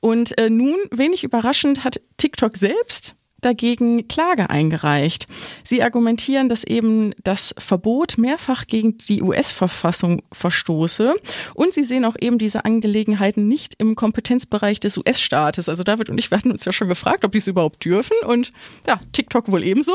Und 0.01 0.37
äh, 0.37 0.49
nun, 0.49 0.77
wenig 0.91 1.23
überraschend, 1.23 1.83
hat 1.83 2.01
TikTok 2.17 2.57
selbst 2.57 3.15
dagegen 3.41 4.07
Klage 4.07 4.49
eingereicht. 4.49 5.27
Sie 5.63 5.83
argumentieren, 5.83 6.49
dass 6.49 6.63
eben 6.63 7.13
das 7.23 7.53
Verbot 7.57 8.17
mehrfach 8.17 8.65
gegen 8.67 8.97
die 8.97 9.21
US-Verfassung 9.21 10.23
verstoße 10.31 11.15
und 11.53 11.73
sie 11.73 11.83
sehen 11.83 12.05
auch 12.05 12.15
eben 12.19 12.39
diese 12.39 12.65
Angelegenheiten 12.65 13.47
nicht 13.47 13.75
im 13.77 13.95
Kompetenzbereich 13.95 14.79
des 14.79 14.97
US-Staates. 14.97 15.69
Also 15.69 15.83
David 15.83 16.09
und 16.09 16.17
ich 16.17 16.31
werden 16.31 16.51
uns 16.51 16.65
ja 16.65 16.71
schon 16.71 16.89
gefragt, 16.89 17.23
ob 17.25 17.31
die 17.31 17.37
es 17.37 17.47
überhaupt 17.47 17.85
dürfen 17.85 18.17
und 18.25 18.51
ja, 18.87 18.99
TikTok 19.11 19.51
wohl 19.51 19.63
ebenso. 19.63 19.93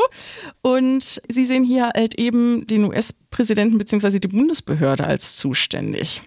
Und 0.62 1.20
sie 1.28 1.44
sehen 1.44 1.64
hier 1.64 1.90
halt 1.94 2.14
eben 2.18 2.66
den 2.66 2.84
US-Präsidenten 2.84 3.78
bzw. 3.78 4.20
die 4.20 4.28
Bundesbehörde 4.28 5.04
als 5.04 5.36
zuständig. 5.36 6.22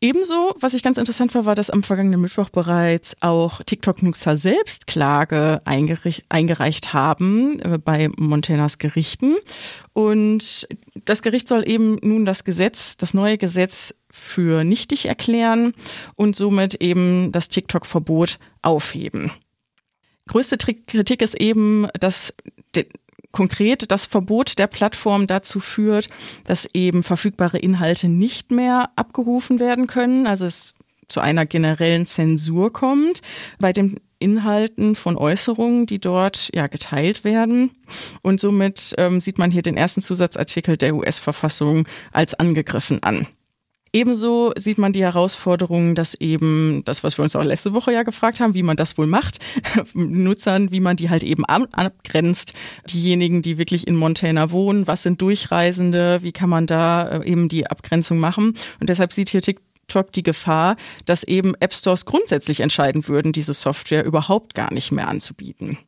Ebenso, 0.00 0.54
was 0.60 0.74
ich 0.74 0.84
ganz 0.84 0.96
interessant 0.96 1.34
war, 1.34 1.44
war, 1.44 1.56
dass 1.56 1.70
am 1.70 1.82
vergangenen 1.82 2.20
Mittwoch 2.20 2.50
bereits 2.50 3.16
auch 3.20 3.62
TikTok-Nutzer 3.64 4.36
selbst 4.36 4.86
Klage 4.86 5.60
eingereicht 5.64 6.92
haben 6.92 7.58
äh, 7.60 7.78
bei 7.78 8.08
Montanas 8.16 8.78
Gerichten. 8.78 9.34
Und 9.94 10.68
das 11.04 11.22
Gericht 11.22 11.48
soll 11.48 11.68
eben 11.68 11.96
nun 12.00 12.24
das 12.24 12.44
Gesetz, 12.44 12.96
das 12.96 13.12
neue 13.12 13.38
Gesetz 13.38 13.92
für 14.08 14.62
nichtig 14.62 15.06
erklären 15.06 15.74
und 16.14 16.36
somit 16.36 16.76
eben 16.76 17.32
das 17.32 17.48
TikTok-Verbot 17.48 18.38
aufheben. 18.62 19.32
Größte 20.28 20.58
Kritik 20.58 21.22
ist 21.22 21.40
eben, 21.40 21.88
dass 21.98 22.34
konkret 23.32 23.90
das 23.90 24.06
Verbot 24.06 24.58
der 24.58 24.66
Plattform 24.66 25.26
dazu 25.26 25.60
führt, 25.60 26.08
dass 26.44 26.68
eben 26.72 27.02
verfügbare 27.02 27.58
Inhalte 27.58 28.08
nicht 28.08 28.50
mehr 28.50 28.90
abgerufen 28.96 29.58
werden 29.58 29.86
können, 29.86 30.26
also 30.26 30.46
es 30.46 30.74
zu 31.08 31.20
einer 31.20 31.46
generellen 31.46 32.06
Zensur 32.06 32.72
kommt 32.72 33.22
bei 33.58 33.72
den 33.72 33.96
Inhalten 34.18 34.94
von 34.94 35.16
Äußerungen, 35.16 35.86
die 35.86 36.00
dort 36.00 36.50
ja 36.54 36.66
geteilt 36.66 37.24
werden. 37.24 37.70
Und 38.22 38.40
somit 38.40 38.94
ähm, 38.98 39.20
sieht 39.20 39.38
man 39.38 39.50
hier 39.50 39.62
den 39.62 39.76
ersten 39.76 40.02
Zusatzartikel 40.02 40.76
der 40.76 40.94
US-Verfassung 40.94 41.86
als 42.12 42.34
angegriffen 42.34 43.02
an. 43.02 43.26
Ebenso 43.92 44.52
sieht 44.56 44.78
man 44.78 44.92
die 44.92 45.02
Herausforderungen, 45.02 45.94
dass 45.94 46.14
eben 46.14 46.82
das, 46.84 47.04
was 47.04 47.18
wir 47.18 47.22
uns 47.22 47.34
auch 47.36 47.42
letzte 47.42 47.72
Woche 47.72 47.92
ja 47.92 48.02
gefragt 48.02 48.40
haben, 48.40 48.54
wie 48.54 48.62
man 48.62 48.76
das 48.76 48.98
wohl 48.98 49.06
macht, 49.06 49.38
Nutzern, 49.94 50.70
wie 50.70 50.80
man 50.80 50.96
die 50.96 51.10
halt 51.10 51.22
eben 51.22 51.44
abgrenzt, 51.44 52.52
diejenigen, 52.86 53.42
die 53.42 53.58
wirklich 53.58 53.86
in 53.86 53.96
Montana 53.96 54.50
wohnen, 54.50 54.86
was 54.86 55.02
sind 55.02 55.22
Durchreisende, 55.22 56.22
wie 56.22 56.32
kann 56.32 56.50
man 56.50 56.66
da 56.66 57.08
äh, 57.08 57.26
eben 57.26 57.48
die 57.48 57.66
Abgrenzung 57.66 58.18
machen. 58.18 58.54
Und 58.80 58.88
deshalb 58.88 59.12
sieht 59.12 59.30
hier 59.30 59.42
TikTok 59.42 60.12
die 60.12 60.22
Gefahr, 60.22 60.76
dass 61.06 61.22
eben 61.22 61.54
App 61.60 61.72
Stores 61.72 62.04
grundsätzlich 62.04 62.60
entscheiden 62.60 63.08
würden, 63.08 63.32
diese 63.32 63.54
Software 63.54 64.04
überhaupt 64.04 64.54
gar 64.54 64.72
nicht 64.72 64.92
mehr 64.92 65.08
anzubieten 65.08 65.78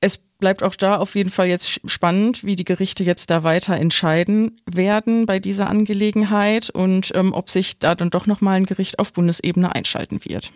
es 0.00 0.18
bleibt 0.18 0.62
auch 0.62 0.74
da 0.74 0.96
auf 0.96 1.14
jeden 1.14 1.30
Fall 1.30 1.48
jetzt 1.48 1.80
spannend, 1.90 2.44
wie 2.44 2.56
die 2.56 2.64
Gerichte 2.64 3.04
jetzt 3.04 3.30
da 3.30 3.42
weiter 3.42 3.76
entscheiden 3.76 4.60
werden 4.64 5.26
bei 5.26 5.38
dieser 5.38 5.68
Angelegenheit 5.68 6.70
und 6.70 7.12
ähm, 7.14 7.32
ob 7.32 7.50
sich 7.50 7.78
da 7.78 7.94
dann 7.94 8.10
doch 8.10 8.26
nochmal 8.26 8.56
ein 8.56 8.66
Gericht 8.66 8.98
auf 8.98 9.12
Bundesebene 9.12 9.74
einschalten 9.74 10.24
wird. 10.24 10.52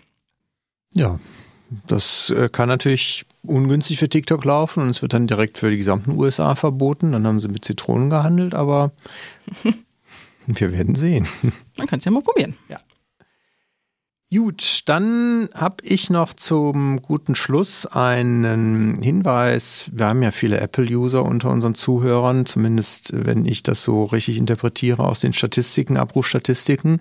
Ja, 0.94 1.20
das 1.86 2.30
äh, 2.30 2.48
kann 2.48 2.68
natürlich 2.68 3.26
ungünstig 3.42 3.98
für 3.98 4.08
TikTok 4.08 4.44
laufen 4.44 4.82
und 4.82 4.90
es 4.90 5.02
wird 5.02 5.12
dann 5.12 5.26
direkt 5.26 5.58
für 5.58 5.70
die 5.70 5.76
gesamten 5.76 6.12
USA 6.12 6.54
verboten. 6.54 7.12
Dann 7.12 7.26
haben 7.26 7.40
sie 7.40 7.48
mit 7.48 7.64
Zitronen 7.64 8.08
gehandelt, 8.08 8.54
aber 8.54 8.92
wir 10.46 10.72
werden 10.72 10.94
sehen. 10.94 11.26
Man 11.76 11.86
kann 11.86 11.98
es 11.98 12.04
ja 12.06 12.10
mal 12.10 12.22
probieren. 12.22 12.56
Ja. 12.68 12.78
Gut, 14.34 14.80
dann 14.86 15.48
habe 15.54 15.76
ich 15.84 16.10
noch 16.10 16.32
zum 16.32 17.00
guten 17.02 17.36
Schluss 17.36 17.86
einen 17.86 19.00
Hinweis. 19.00 19.88
Wir 19.92 20.06
haben 20.06 20.22
ja 20.22 20.32
viele 20.32 20.58
Apple-User 20.58 21.22
unter 21.24 21.50
unseren 21.50 21.76
Zuhörern, 21.76 22.44
zumindest 22.44 23.12
wenn 23.14 23.46
ich 23.46 23.62
das 23.62 23.84
so 23.84 24.02
richtig 24.02 24.38
interpretiere 24.38 25.04
aus 25.04 25.20
den 25.20 25.34
Statistiken, 25.34 25.96
Abrufstatistiken. 25.96 27.00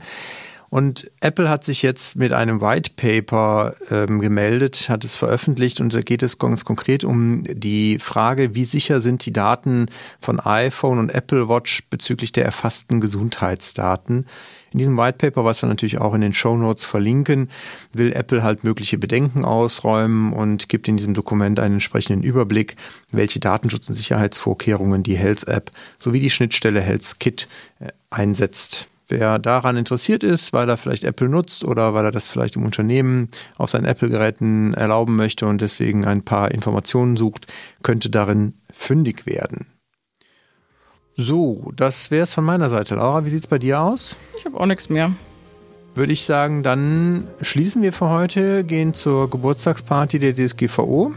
Und 0.69 1.09
Apple 1.21 1.49
hat 1.49 1.63
sich 1.63 1.81
jetzt 1.81 2.17
mit 2.17 2.33
einem 2.33 2.61
White 2.61 2.91
Paper 2.95 3.75
ähm, 3.89 4.19
gemeldet, 4.19 4.89
hat 4.89 5.03
es 5.03 5.15
veröffentlicht 5.15 5.81
und 5.81 5.93
da 5.93 6.01
geht 6.01 6.21
es 6.21 6.37
ganz 6.37 6.65
konkret 6.65 7.03
um 7.03 7.43
die 7.45 7.97
Frage, 7.97 8.53
wie 8.53 8.65
sicher 8.65 9.01
sind 9.01 9.25
die 9.25 9.33
Daten 9.33 9.87
von 10.19 10.39
iPhone 10.39 10.99
und 10.99 11.09
Apple 11.09 11.49
Watch 11.49 11.83
bezüglich 11.89 12.31
der 12.31 12.45
erfassten 12.45 13.01
Gesundheitsdaten. 13.01 14.25
In 14.73 14.79
diesem 14.79 14.97
White 14.97 15.19
Paper, 15.19 15.45
was 15.45 15.61
wir 15.61 15.69
natürlich 15.69 15.99
auch 15.99 16.15
in 16.15 16.21
den 16.21 16.33
Show 16.33 16.57
Notes 16.57 16.83
verlinken, 16.83 17.49
will 17.93 18.11
Apple 18.11 18.41
halt 18.41 18.63
mögliche 18.63 18.97
Bedenken 18.97 19.45
ausräumen 19.45 20.33
und 20.33 20.67
gibt 20.67 20.87
in 20.87 20.97
diesem 20.97 21.13
Dokument 21.13 21.59
einen 21.59 21.75
entsprechenden 21.75 22.23
Überblick, 22.23 22.75
welche 23.11 23.39
Datenschutz- 23.39 23.87
und 23.87 23.93
Sicherheitsvorkehrungen 23.93 25.03
die 25.03 25.15
Health 25.15 25.47
App 25.47 25.71
sowie 25.99 26.19
die 26.19 26.31
Schnittstelle 26.31 26.81
Health 26.81 27.19
Kit 27.19 27.47
äh, 27.79 27.89
einsetzt. 28.09 28.89
Wer 29.09 29.37
daran 29.37 29.77
interessiert 29.77 30.23
ist, 30.23 30.53
weil 30.53 30.67
er 30.67 30.77
vielleicht 30.77 31.03
Apple 31.03 31.29
nutzt 31.29 31.65
oder 31.65 31.93
weil 31.93 32.05
er 32.05 32.11
das 32.11 32.29
vielleicht 32.29 32.55
im 32.55 32.65
Unternehmen 32.65 33.29
auf 33.57 33.69
seinen 33.69 33.85
Apple-Geräten 33.85 34.73
erlauben 34.73 35.15
möchte 35.15 35.45
und 35.45 35.61
deswegen 35.61 36.05
ein 36.05 36.23
paar 36.23 36.49
Informationen 36.49 37.15
sucht, 37.15 37.45
könnte 37.83 38.09
darin 38.09 38.53
fündig 38.71 39.27
werden. 39.27 39.67
So, 41.15 41.71
das 41.75 42.09
wäre 42.09 42.23
es 42.23 42.33
von 42.33 42.43
meiner 42.43 42.69
Seite. 42.69 42.95
Laura, 42.95 43.25
wie 43.25 43.29
sieht 43.29 43.41
es 43.41 43.47
bei 43.47 43.59
dir 43.59 43.81
aus? 43.81 44.17
Ich 44.37 44.45
habe 44.45 44.59
auch 44.59 44.65
nichts 44.65 44.89
mehr. 44.89 45.11
Würde 45.95 46.11
ich 46.11 46.23
sagen, 46.23 46.63
dann 46.63 47.27
schließen 47.41 47.83
wir 47.83 47.93
für 47.93 48.09
heute, 48.09 48.63
gehen 48.63 48.95
zur 48.95 49.29
Geburtstagsparty 49.29 50.17
der 50.17 50.33
DSGVO. 50.33 51.13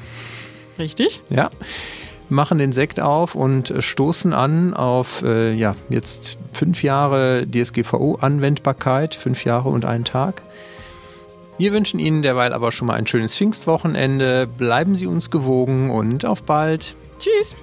Richtig? 0.78 1.22
Ja. 1.30 1.48
Machen 2.28 2.58
den 2.58 2.72
Sekt 2.72 3.00
auf 3.00 3.34
und 3.34 3.72
stoßen 3.78 4.34
an 4.34 4.74
auf 4.74 5.22
äh, 5.22 5.52
ja, 5.52 5.76
jetzt 5.88 6.36
fünf 6.52 6.82
Jahre 6.82 7.46
DSGVO-Anwendbarkeit, 7.46 9.14
fünf 9.14 9.44
Jahre 9.44 9.70
und 9.70 9.86
einen 9.86 10.04
Tag. 10.04 10.42
Wir 11.56 11.72
wünschen 11.72 11.98
Ihnen 11.98 12.20
derweil 12.20 12.52
aber 12.52 12.70
schon 12.70 12.88
mal 12.88 12.94
ein 12.94 13.06
schönes 13.06 13.34
Pfingstwochenende. 13.34 14.46
Bleiben 14.46 14.94
Sie 14.94 15.06
uns 15.06 15.30
gewogen 15.30 15.90
und 15.90 16.26
auf 16.26 16.42
bald. 16.42 16.94
Tschüss. 17.18 17.56